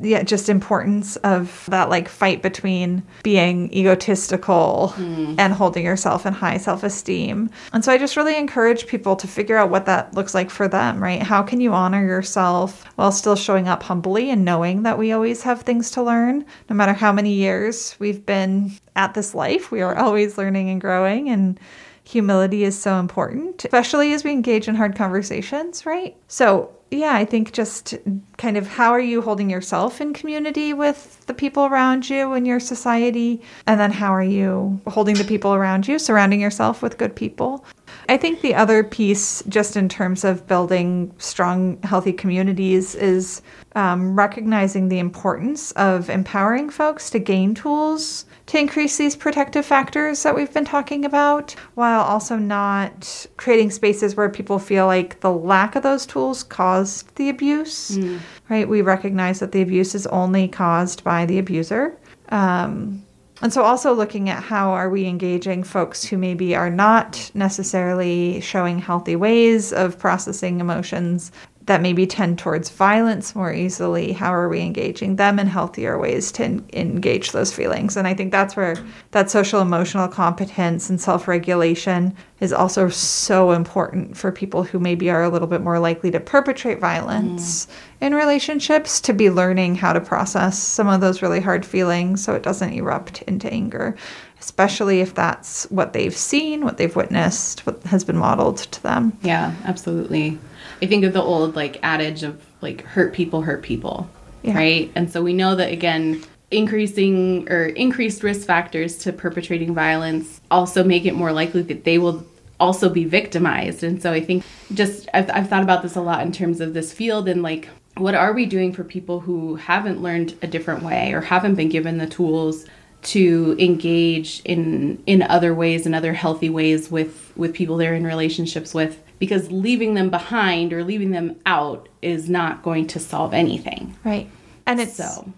yeah, 0.00 0.22
just 0.22 0.48
importance 0.48 1.16
of 1.16 1.66
that 1.70 1.88
like 1.88 2.08
fight 2.08 2.42
between 2.42 3.02
being 3.22 3.72
egotistical 3.72 4.92
mm. 4.96 5.34
and 5.38 5.52
holding 5.52 5.84
yourself 5.84 6.26
in 6.26 6.34
high 6.34 6.58
self-esteem. 6.58 7.48
And 7.72 7.84
so 7.84 7.92
I 7.92 7.98
just 7.98 8.16
really 8.16 8.36
encourage 8.36 8.86
people 8.86 9.16
to 9.16 9.26
figure 9.26 9.56
out 9.56 9.70
what 9.70 9.86
that 9.86 10.12
looks 10.14 10.34
like 10.34 10.50
for 10.50 10.68
them, 10.68 11.02
right? 11.02 11.22
How 11.22 11.42
can 11.42 11.60
you 11.60 11.72
honor 11.72 12.04
yourself 12.04 12.84
while 12.96 13.12
still 13.12 13.36
showing 13.36 13.68
up 13.68 13.82
humbly 13.82 14.30
and 14.30 14.44
knowing 14.44 14.82
that 14.82 14.98
we 14.98 15.12
always 15.12 15.42
have 15.42 15.62
things 15.62 15.90
to 15.92 16.02
learn, 16.02 16.44
no 16.68 16.76
matter 16.76 16.92
how 16.92 17.12
many 17.12 17.32
years 17.32 17.96
we've 17.98 18.26
been 18.26 18.72
at 18.94 19.14
this 19.14 19.34
life, 19.34 19.70
we 19.70 19.80
are 19.80 19.96
always 19.96 20.36
learning 20.36 20.68
and 20.68 20.80
growing 20.80 21.30
and 21.30 21.58
humility 22.04 22.64
is 22.64 22.78
so 22.78 22.98
important, 22.98 23.64
especially 23.64 24.12
as 24.12 24.24
we 24.24 24.32
engage 24.32 24.68
in 24.68 24.74
hard 24.74 24.96
conversations, 24.96 25.86
right? 25.86 26.16
So 26.28 26.70
yeah, 26.92 27.14
I 27.14 27.24
think 27.24 27.52
just 27.52 27.94
kind 28.36 28.56
of 28.56 28.66
how 28.66 28.90
are 28.90 29.00
you 29.00 29.22
holding 29.22 29.48
yourself 29.48 30.00
in 30.00 30.12
community 30.12 30.74
with 30.74 31.24
the 31.26 31.34
people 31.34 31.64
around 31.64 32.08
you 32.10 32.34
in 32.34 32.44
your 32.44 32.60
society? 32.60 33.40
And 33.66 33.80
then 33.80 33.90
how 33.90 34.14
are 34.14 34.22
you 34.22 34.80
holding 34.86 35.16
the 35.16 35.24
people 35.24 35.54
around 35.54 35.88
you, 35.88 35.98
surrounding 35.98 36.40
yourself 36.40 36.82
with 36.82 36.98
good 36.98 37.16
people? 37.16 37.64
I 38.08 38.16
think 38.16 38.40
the 38.40 38.54
other 38.54 38.82
piece, 38.82 39.42
just 39.48 39.76
in 39.76 39.88
terms 39.88 40.24
of 40.24 40.46
building 40.46 41.14
strong, 41.18 41.80
healthy 41.82 42.12
communities, 42.12 42.94
is 42.94 43.42
um, 43.74 44.16
recognizing 44.16 44.88
the 44.88 44.98
importance 44.98 45.72
of 45.72 46.10
empowering 46.10 46.68
folks 46.68 47.10
to 47.10 47.18
gain 47.18 47.54
tools 47.54 48.26
to 48.46 48.58
increase 48.58 48.98
these 48.98 49.16
protective 49.16 49.64
factors 49.64 50.22
that 50.24 50.34
we've 50.34 50.52
been 50.52 50.64
talking 50.64 51.04
about, 51.04 51.54
while 51.74 52.02
also 52.02 52.36
not 52.36 53.26
creating 53.36 53.70
spaces 53.70 54.16
where 54.16 54.28
people 54.28 54.58
feel 54.58 54.86
like 54.86 55.20
the 55.20 55.32
lack 55.32 55.76
of 55.76 55.82
those 55.82 56.04
tools 56.04 56.42
caused 56.42 57.14
the 57.14 57.28
abuse. 57.28 57.92
Mm. 57.92 58.18
Right? 58.48 58.68
We 58.68 58.82
recognize 58.82 59.38
that 59.40 59.52
the 59.52 59.62
abuse 59.62 59.94
is 59.94 60.06
only 60.08 60.48
caused 60.48 61.04
by 61.04 61.24
the 61.24 61.38
abuser. 61.38 61.96
Um, 62.28 63.04
and 63.42 63.52
so 63.52 63.62
also 63.62 63.92
looking 63.92 64.30
at 64.30 64.42
how 64.42 64.70
are 64.70 64.88
we 64.88 65.06
engaging 65.06 65.64
folks 65.64 66.04
who 66.04 66.16
maybe 66.16 66.54
are 66.54 66.70
not 66.70 67.30
necessarily 67.34 68.40
showing 68.40 68.78
healthy 68.78 69.16
ways 69.16 69.72
of 69.72 69.98
processing 69.98 70.60
emotions 70.60 71.32
that 71.66 71.80
maybe 71.80 72.06
tend 72.06 72.38
towards 72.38 72.70
violence 72.70 73.34
more 73.34 73.52
easily. 73.52 74.12
How 74.12 74.34
are 74.34 74.48
we 74.48 74.60
engaging 74.60 75.16
them 75.16 75.38
in 75.38 75.46
healthier 75.46 75.98
ways 75.98 76.32
to 76.32 76.44
en- 76.44 76.64
engage 76.72 77.32
those 77.32 77.52
feelings? 77.52 77.96
And 77.96 78.08
i 78.08 78.14
think 78.14 78.32
that's 78.32 78.56
where 78.56 78.76
that 79.12 79.30
social 79.30 79.60
emotional 79.60 80.08
competence 80.08 80.90
and 80.90 81.00
self-regulation 81.00 82.14
is 82.40 82.52
also 82.52 82.88
so 82.88 83.52
important 83.52 84.16
for 84.16 84.32
people 84.32 84.64
who 84.64 84.78
maybe 84.78 85.08
are 85.08 85.22
a 85.22 85.28
little 85.28 85.46
bit 85.46 85.60
more 85.60 85.78
likely 85.78 86.10
to 86.10 86.18
perpetrate 86.18 86.80
violence 86.80 87.66
mm. 87.66 87.70
in 88.06 88.14
relationships 88.14 89.00
to 89.00 89.12
be 89.12 89.30
learning 89.30 89.76
how 89.76 89.92
to 89.92 90.00
process 90.00 90.58
some 90.58 90.88
of 90.88 91.00
those 91.00 91.22
really 91.22 91.40
hard 91.40 91.64
feelings 91.64 92.22
so 92.22 92.34
it 92.34 92.42
doesn't 92.42 92.72
erupt 92.72 93.22
into 93.22 93.50
anger 93.52 93.96
especially 94.40 95.00
if 95.00 95.14
that's 95.14 95.64
what 95.70 95.92
they've 95.92 96.16
seen 96.16 96.64
what 96.64 96.76
they've 96.76 96.96
witnessed 96.96 97.64
what 97.66 97.80
has 97.84 98.02
been 98.02 98.16
modeled 98.16 98.58
to 98.58 98.82
them. 98.82 99.16
Yeah 99.22 99.54
absolutely 99.64 100.38
I 100.82 100.86
think 100.86 101.04
of 101.04 101.12
the 101.12 101.22
old 101.22 101.54
like 101.54 101.78
adage 101.82 102.24
of 102.24 102.44
like 102.60 102.82
hurt 102.82 103.14
people 103.14 103.42
hurt 103.42 103.62
people, 103.62 104.10
yeah. 104.42 104.54
right? 104.54 104.92
And 104.96 105.10
so 105.10 105.22
we 105.22 105.32
know 105.32 105.54
that 105.54 105.72
again, 105.72 106.22
increasing 106.50 107.48
or 107.50 107.66
increased 107.66 108.22
risk 108.22 108.46
factors 108.46 108.98
to 108.98 109.12
perpetrating 109.12 109.74
violence 109.74 110.40
also 110.50 110.84
make 110.84 111.06
it 111.06 111.14
more 111.14 111.32
likely 111.32 111.62
that 111.62 111.84
they 111.84 111.98
will 111.98 112.26
also 112.60 112.88
be 112.88 113.04
victimized. 113.04 113.82
And 113.82 114.02
so 114.02 114.12
I 114.12 114.20
think 114.20 114.44
just 114.74 115.08
I've, 115.14 115.30
I've 115.30 115.48
thought 115.48 115.62
about 115.62 115.82
this 115.82 115.96
a 115.96 116.02
lot 116.02 116.22
in 116.26 116.32
terms 116.32 116.60
of 116.60 116.74
this 116.74 116.92
field 116.92 117.28
and 117.28 117.42
like 117.42 117.68
what 117.96 118.14
are 118.14 118.32
we 118.32 118.46
doing 118.46 118.72
for 118.72 118.84
people 118.84 119.20
who 119.20 119.56
haven't 119.56 120.02
learned 120.02 120.34
a 120.42 120.46
different 120.46 120.82
way 120.82 121.12
or 121.12 121.20
haven't 121.20 121.56
been 121.56 121.68
given 121.68 121.98
the 121.98 122.06
tools 122.06 122.66
to 123.02 123.56
engage 123.58 124.40
in 124.44 125.02
in 125.06 125.22
other 125.22 125.54
ways 125.54 125.86
and 125.86 125.94
other 125.94 126.12
healthy 126.12 126.48
ways 126.48 126.90
with 126.90 127.32
with 127.36 127.52
people 127.52 127.76
they're 127.76 127.94
in 127.94 128.04
relationships 128.04 128.72
with 128.72 129.02
because 129.22 129.52
leaving 129.52 129.94
them 129.94 130.10
behind 130.10 130.72
or 130.72 130.82
leaving 130.82 131.12
them 131.12 131.36
out 131.46 131.88
is 132.02 132.28
not 132.28 132.60
going 132.60 132.88
to 132.88 132.98
solve 132.98 133.32
anything. 133.32 133.96
Right. 134.02 134.28
And 134.66 134.80
it's 134.80 134.96
so 134.96 135.32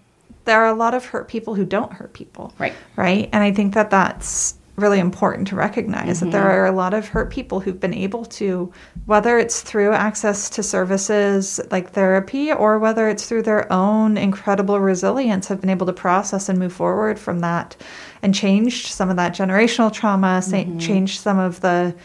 there 0.45 0.59
are 0.59 0.65
a 0.65 0.73
lot 0.73 0.95
of 0.95 1.05
hurt 1.05 1.27
people 1.27 1.53
who 1.53 1.65
don't 1.65 1.93
hurt 1.93 2.11
people. 2.13 2.51
Right. 2.57 2.73
Right. 2.95 3.29
And 3.31 3.43
I 3.43 3.51
think 3.51 3.75
that 3.75 3.91
that's 3.91 4.55
really 4.75 4.97
important 4.97 5.49
to 5.49 5.55
recognize 5.55 6.17
mm-hmm. 6.17 6.25
that 6.25 6.31
there 6.31 6.49
are 6.49 6.65
a 6.65 6.71
lot 6.71 6.95
of 6.95 7.09
hurt 7.09 7.29
people 7.29 7.59
who've 7.59 7.79
been 7.79 7.93
able 7.93 8.25
to, 8.25 8.73
whether 9.05 9.37
it's 9.37 9.61
through 9.61 9.91
access 9.93 10.49
to 10.49 10.63
services 10.63 11.59
like 11.69 11.91
therapy 11.91 12.51
or 12.51 12.79
whether 12.79 13.07
it's 13.07 13.29
through 13.29 13.43
their 13.43 13.71
own 13.71 14.17
incredible 14.17 14.79
resilience, 14.79 15.47
have 15.47 15.61
been 15.61 15.69
able 15.69 15.85
to 15.85 15.93
process 15.93 16.49
and 16.49 16.57
move 16.57 16.73
forward 16.73 17.19
from 17.19 17.41
that 17.41 17.75
and 18.23 18.33
changed 18.33 18.87
some 18.87 19.11
of 19.11 19.15
that 19.17 19.35
generational 19.35 19.93
trauma, 19.93 20.41
mm-hmm. 20.43 20.79
changed 20.79 21.19
some 21.19 21.37
of 21.37 21.61
the 21.61 21.95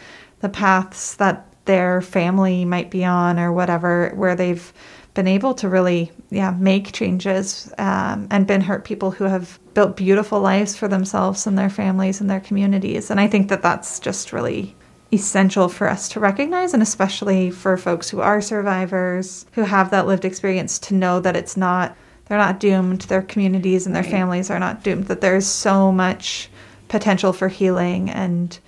the 0.41 0.49
paths 0.49 1.15
that 1.15 1.47
their 1.65 2.01
family 2.01 2.65
might 2.65 2.89
be 2.89 3.05
on 3.05 3.39
or 3.39 3.51
whatever, 3.51 4.11
where 4.15 4.35
they've 4.35 4.73
been 5.13 5.27
able 5.27 5.53
to 5.53 5.67
really, 5.67 6.11
yeah, 6.29 6.51
make 6.51 6.93
changes 6.93 7.71
um, 7.77 8.27
and 8.31 8.47
been 8.47 8.61
hurt 8.61 8.85
people 8.85 9.11
who 9.11 9.25
have 9.25 9.59
built 9.73 9.97
beautiful 9.97 10.39
lives 10.39 10.75
for 10.75 10.87
themselves 10.87 11.45
and 11.45 11.57
their 11.57 11.69
families 11.69 12.21
and 12.21 12.29
their 12.29 12.39
communities. 12.39 13.11
And 13.11 13.19
I 13.19 13.27
think 13.27 13.49
that 13.49 13.61
that's 13.61 13.99
just 13.99 14.31
really 14.31 14.75
essential 15.13 15.67
for 15.67 15.89
us 15.89 16.07
to 16.09 16.21
recognize, 16.21 16.73
and 16.73 16.81
especially 16.81 17.51
for 17.51 17.75
folks 17.75 18.09
who 18.09 18.21
are 18.21 18.41
survivors, 18.41 19.45
who 19.51 19.63
have 19.63 19.91
that 19.91 20.07
lived 20.07 20.23
experience, 20.23 20.79
to 20.79 20.93
know 20.93 21.19
that 21.19 21.35
it's 21.35 21.57
not, 21.57 21.97
they're 22.25 22.37
not 22.37 22.61
doomed, 22.61 23.01
their 23.01 23.21
communities 23.21 23.85
and 23.85 23.93
their 23.93 24.03
right. 24.03 24.11
families 24.11 24.49
are 24.49 24.59
not 24.59 24.83
doomed, 24.83 25.07
that 25.07 25.19
there's 25.19 25.45
so 25.45 25.91
much 25.91 26.49
potential 26.87 27.33
for 27.33 27.49
healing 27.49 28.09
and 28.09 28.59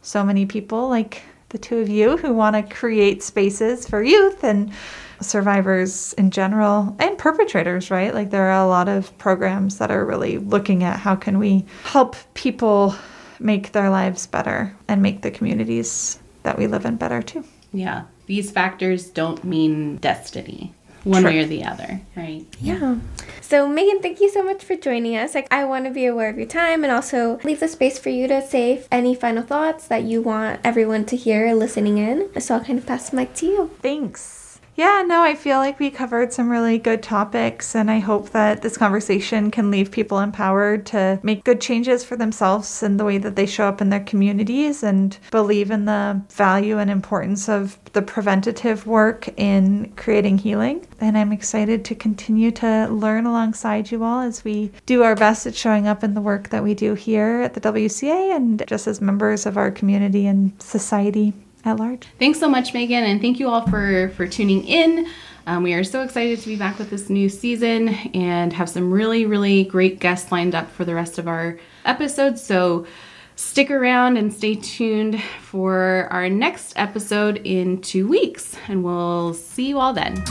so 0.00 0.24
many 0.24 0.44
people 0.46 0.88
like 0.88 1.22
the 1.52 1.58
two 1.58 1.78
of 1.78 1.88
you 1.88 2.16
who 2.16 2.32
want 2.32 2.56
to 2.56 2.74
create 2.74 3.22
spaces 3.22 3.86
for 3.86 4.02
youth 4.02 4.42
and 4.42 4.72
survivors 5.20 6.14
in 6.14 6.30
general 6.30 6.96
and 6.98 7.16
perpetrators 7.16 7.90
right? 7.90 8.14
Like 8.14 8.30
there 8.30 8.50
are 8.50 8.64
a 8.64 8.68
lot 8.68 8.88
of 8.88 9.16
programs 9.18 9.78
that 9.78 9.90
are 9.90 10.04
really 10.04 10.38
looking 10.38 10.82
at 10.82 10.98
how 10.98 11.14
can 11.14 11.38
we 11.38 11.64
help 11.84 12.16
people 12.34 12.96
make 13.38 13.72
their 13.72 13.90
lives 13.90 14.26
better 14.26 14.74
and 14.88 15.02
make 15.02 15.22
the 15.22 15.30
communities 15.30 16.18
that 16.42 16.58
we 16.58 16.66
live 16.66 16.84
in 16.84 16.96
better 16.96 17.22
too. 17.22 17.44
Yeah. 17.72 18.04
These 18.26 18.50
factors 18.50 19.10
don't 19.10 19.44
mean 19.44 19.96
destiny 19.96 20.74
one 21.04 21.24
way 21.24 21.40
or 21.40 21.46
the 21.46 21.64
other, 21.64 22.00
right? 22.16 22.44
Yeah. 22.60 22.96
So, 23.40 23.68
Megan, 23.68 24.00
thank 24.00 24.20
you 24.20 24.30
so 24.30 24.42
much 24.42 24.64
for 24.64 24.76
joining 24.76 25.16
us. 25.16 25.34
Like, 25.34 25.52
I 25.52 25.64
want 25.64 25.84
to 25.84 25.90
be 25.90 26.06
aware 26.06 26.30
of 26.30 26.36
your 26.36 26.46
time 26.46 26.84
and 26.84 26.92
also 26.92 27.38
leave 27.44 27.60
the 27.60 27.68
space 27.68 27.98
for 27.98 28.08
you 28.08 28.28
to 28.28 28.40
say 28.40 28.84
any 28.90 29.14
final 29.14 29.42
thoughts 29.42 29.88
that 29.88 30.04
you 30.04 30.22
want 30.22 30.60
everyone 30.64 31.04
to 31.06 31.16
hear 31.16 31.52
listening 31.54 31.98
in. 31.98 32.40
So, 32.40 32.54
I'll 32.54 32.64
kind 32.64 32.78
of 32.78 32.86
pass 32.86 33.10
the 33.10 33.16
mic 33.16 33.34
to 33.34 33.46
you. 33.46 33.70
Thanks. 33.82 34.41
Yeah, 34.74 35.04
no, 35.06 35.22
I 35.22 35.34
feel 35.34 35.58
like 35.58 35.78
we 35.78 35.90
covered 35.90 36.32
some 36.32 36.48
really 36.48 36.78
good 36.78 37.02
topics, 37.02 37.74
and 37.74 37.90
I 37.90 37.98
hope 37.98 38.30
that 38.30 38.62
this 38.62 38.78
conversation 38.78 39.50
can 39.50 39.70
leave 39.70 39.90
people 39.90 40.18
empowered 40.18 40.86
to 40.86 41.20
make 41.22 41.44
good 41.44 41.60
changes 41.60 42.04
for 42.04 42.16
themselves 42.16 42.82
in 42.82 42.96
the 42.96 43.04
way 43.04 43.18
that 43.18 43.36
they 43.36 43.44
show 43.44 43.66
up 43.66 43.82
in 43.82 43.90
their 43.90 44.00
communities 44.00 44.82
and 44.82 45.18
believe 45.30 45.70
in 45.70 45.84
the 45.84 46.22
value 46.30 46.78
and 46.78 46.90
importance 46.90 47.50
of 47.50 47.78
the 47.92 48.00
preventative 48.00 48.86
work 48.86 49.28
in 49.36 49.92
creating 49.96 50.38
healing. 50.38 50.86
And 51.00 51.18
I'm 51.18 51.32
excited 51.32 51.84
to 51.84 51.94
continue 51.94 52.50
to 52.52 52.88
learn 52.88 53.26
alongside 53.26 53.90
you 53.90 54.02
all 54.02 54.20
as 54.20 54.42
we 54.42 54.72
do 54.86 55.02
our 55.02 55.14
best 55.14 55.46
at 55.46 55.54
showing 55.54 55.86
up 55.86 56.02
in 56.02 56.14
the 56.14 56.22
work 56.22 56.48
that 56.48 56.64
we 56.64 56.72
do 56.72 56.94
here 56.94 57.42
at 57.42 57.52
the 57.52 57.60
WCA 57.60 58.34
and 58.34 58.64
just 58.66 58.86
as 58.86 59.02
members 59.02 59.44
of 59.44 59.58
our 59.58 59.70
community 59.70 60.26
and 60.26 60.52
society 60.62 61.34
at 61.64 61.78
large. 61.78 62.06
Thanks 62.18 62.38
so 62.38 62.48
much, 62.48 62.74
Megan, 62.74 63.04
and 63.04 63.20
thank 63.20 63.38
you 63.38 63.48
all 63.48 63.66
for 63.66 64.10
for 64.16 64.26
tuning 64.26 64.66
in. 64.66 65.06
Um, 65.46 65.64
we 65.64 65.74
are 65.74 65.82
so 65.84 66.02
excited 66.02 66.38
to 66.40 66.46
be 66.46 66.56
back 66.56 66.78
with 66.78 66.90
this 66.90 67.10
new 67.10 67.28
season 67.28 67.88
and 68.14 68.52
have 68.52 68.68
some 68.68 68.92
really, 68.92 69.26
really 69.26 69.64
great 69.64 69.98
guests 69.98 70.30
lined 70.30 70.54
up 70.54 70.70
for 70.70 70.84
the 70.84 70.94
rest 70.94 71.18
of 71.18 71.26
our 71.26 71.58
episodes. 71.84 72.42
So 72.42 72.86
stick 73.34 73.70
around 73.70 74.18
and 74.18 74.32
stay 74.32 74.54
tuned 74.54 75.20
for 75.40 76.06
our 76.10 76.28
next 76.28 76.74
episode 76.76 77.38
in 77.38 77.80
two 77.80 78.06
weeks, 78.06 78.56
and 78.68 78.84
we'll 78.84 79.34
see 79.34 79.68
you 79.68 79.78
all 79.78 79.92
then. 79.92 80.22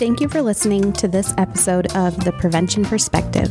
Thank 0.00 0.20
you 0.20 0.28
for 0.28 0.42
listening 0.42 0.92
to 0.94 1.06
this 1.06 1.34
episode 1.36 1.94
of 1.94 2.24
The 2.24 2.32
Prevention 2.32 2.84
Perspective. 2.84 3.50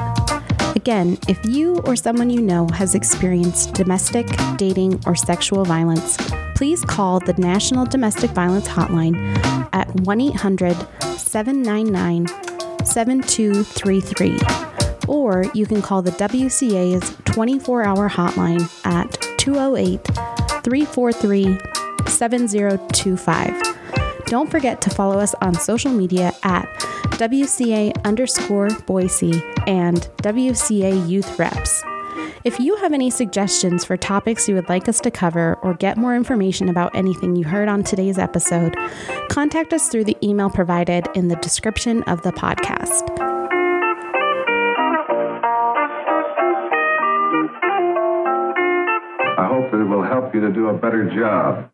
Again, 0.76 1.18
if 1.28 1.44
you 1.46 1.80
or 1.80 1.96
someone 1.96 2.30
you 2.30 2.42
know 2.42 2.68
has 2.70 2.96
experienced 2.96 3.74
domestic, 3.74 4.28
dating, 4.58 5.02
or 5.06 5.16
sexual 5.16 5.66
violence, 5.66 6.18
please 6.56 6.84
call 6.86 7.20
the 7.20 7.34
National 7.34 7.86
Domestic 7.86 8.32
Violence 8.32 8.68
Hotline 8.68 9.16
at 9.74 9.88
1 10.02 10.22
800 10.22 10.76
799 11.18 12.28
7233. 12.86 14.40
Or 15.08 15.46
you 15.54 15.66
can 15.66 15.82
call 15.82 16.02
the 16.02 16.12
WCA's 16.12 17.16
24 17.26 17.84
hour 17.84 18.10
hotline 18.10 18.70
at 18.86 19.12
208 19.38 20.04
343 20.64 21.58
7025. 22.08 23.64
Don't 24.26 24.52
forget 24.52 24.82
to 24.82 24.90
follow 24.92 25.20
us 25.20 25.34
on 25.42 25.56
social 25.56 25.92
media 25.92 26.32
at 26.44 26.68
WCA 27.20 27.92
underscore 28.06 28.70
Boise 28.88 29.44
and 29.68 30.10
WCA 30.24 31.06
Youth 31.10 31.38
Reps. 31.38 31.84
If 32.46 32.62
you 32.62 32.78
have 32.78 32.94
any 32.94 33.10
suggestions 33.10 33.84
for 33.84 33.98
topics 33.98 34.48
you 34.48 34.56
would 34.56 34.70
like 34.70 34.88
us 34.88 35.02
to 35.02 35.12
cover 35.12 35.56
or 35.56 35.74
get 35.74 35.98
more 35.98 36.16
information 36.16 36.70
about 36.70 36.96
anything 36.96 37.36
you 37.36 37.44
heard 37.44 37.68
on 37.68 37.84
today's 37.84 38.18
episode, 38.18 38.74
contact 39.30 39.74
us 39.74 39.90
through 39.90 40.06
the 40.06 40.16
email 40.24 40.50
provided 40.50 41.10
in 41.14 41.28
the 41.28 41.36
description 41.36 42.04
of 42.04 42.22
the 42.22 42.32
podcast. 42.32 43.10
I 49.38 49.46
hope 49.46 49.74
it 49.74 49.84
will 49.84 50.04
help 50.04 50.34
you 50.34 50.40
to 50.40 50.54
do 50.54 50.70
a 50.70 50.74
better 50.74 51.14
job. 51.14 51.70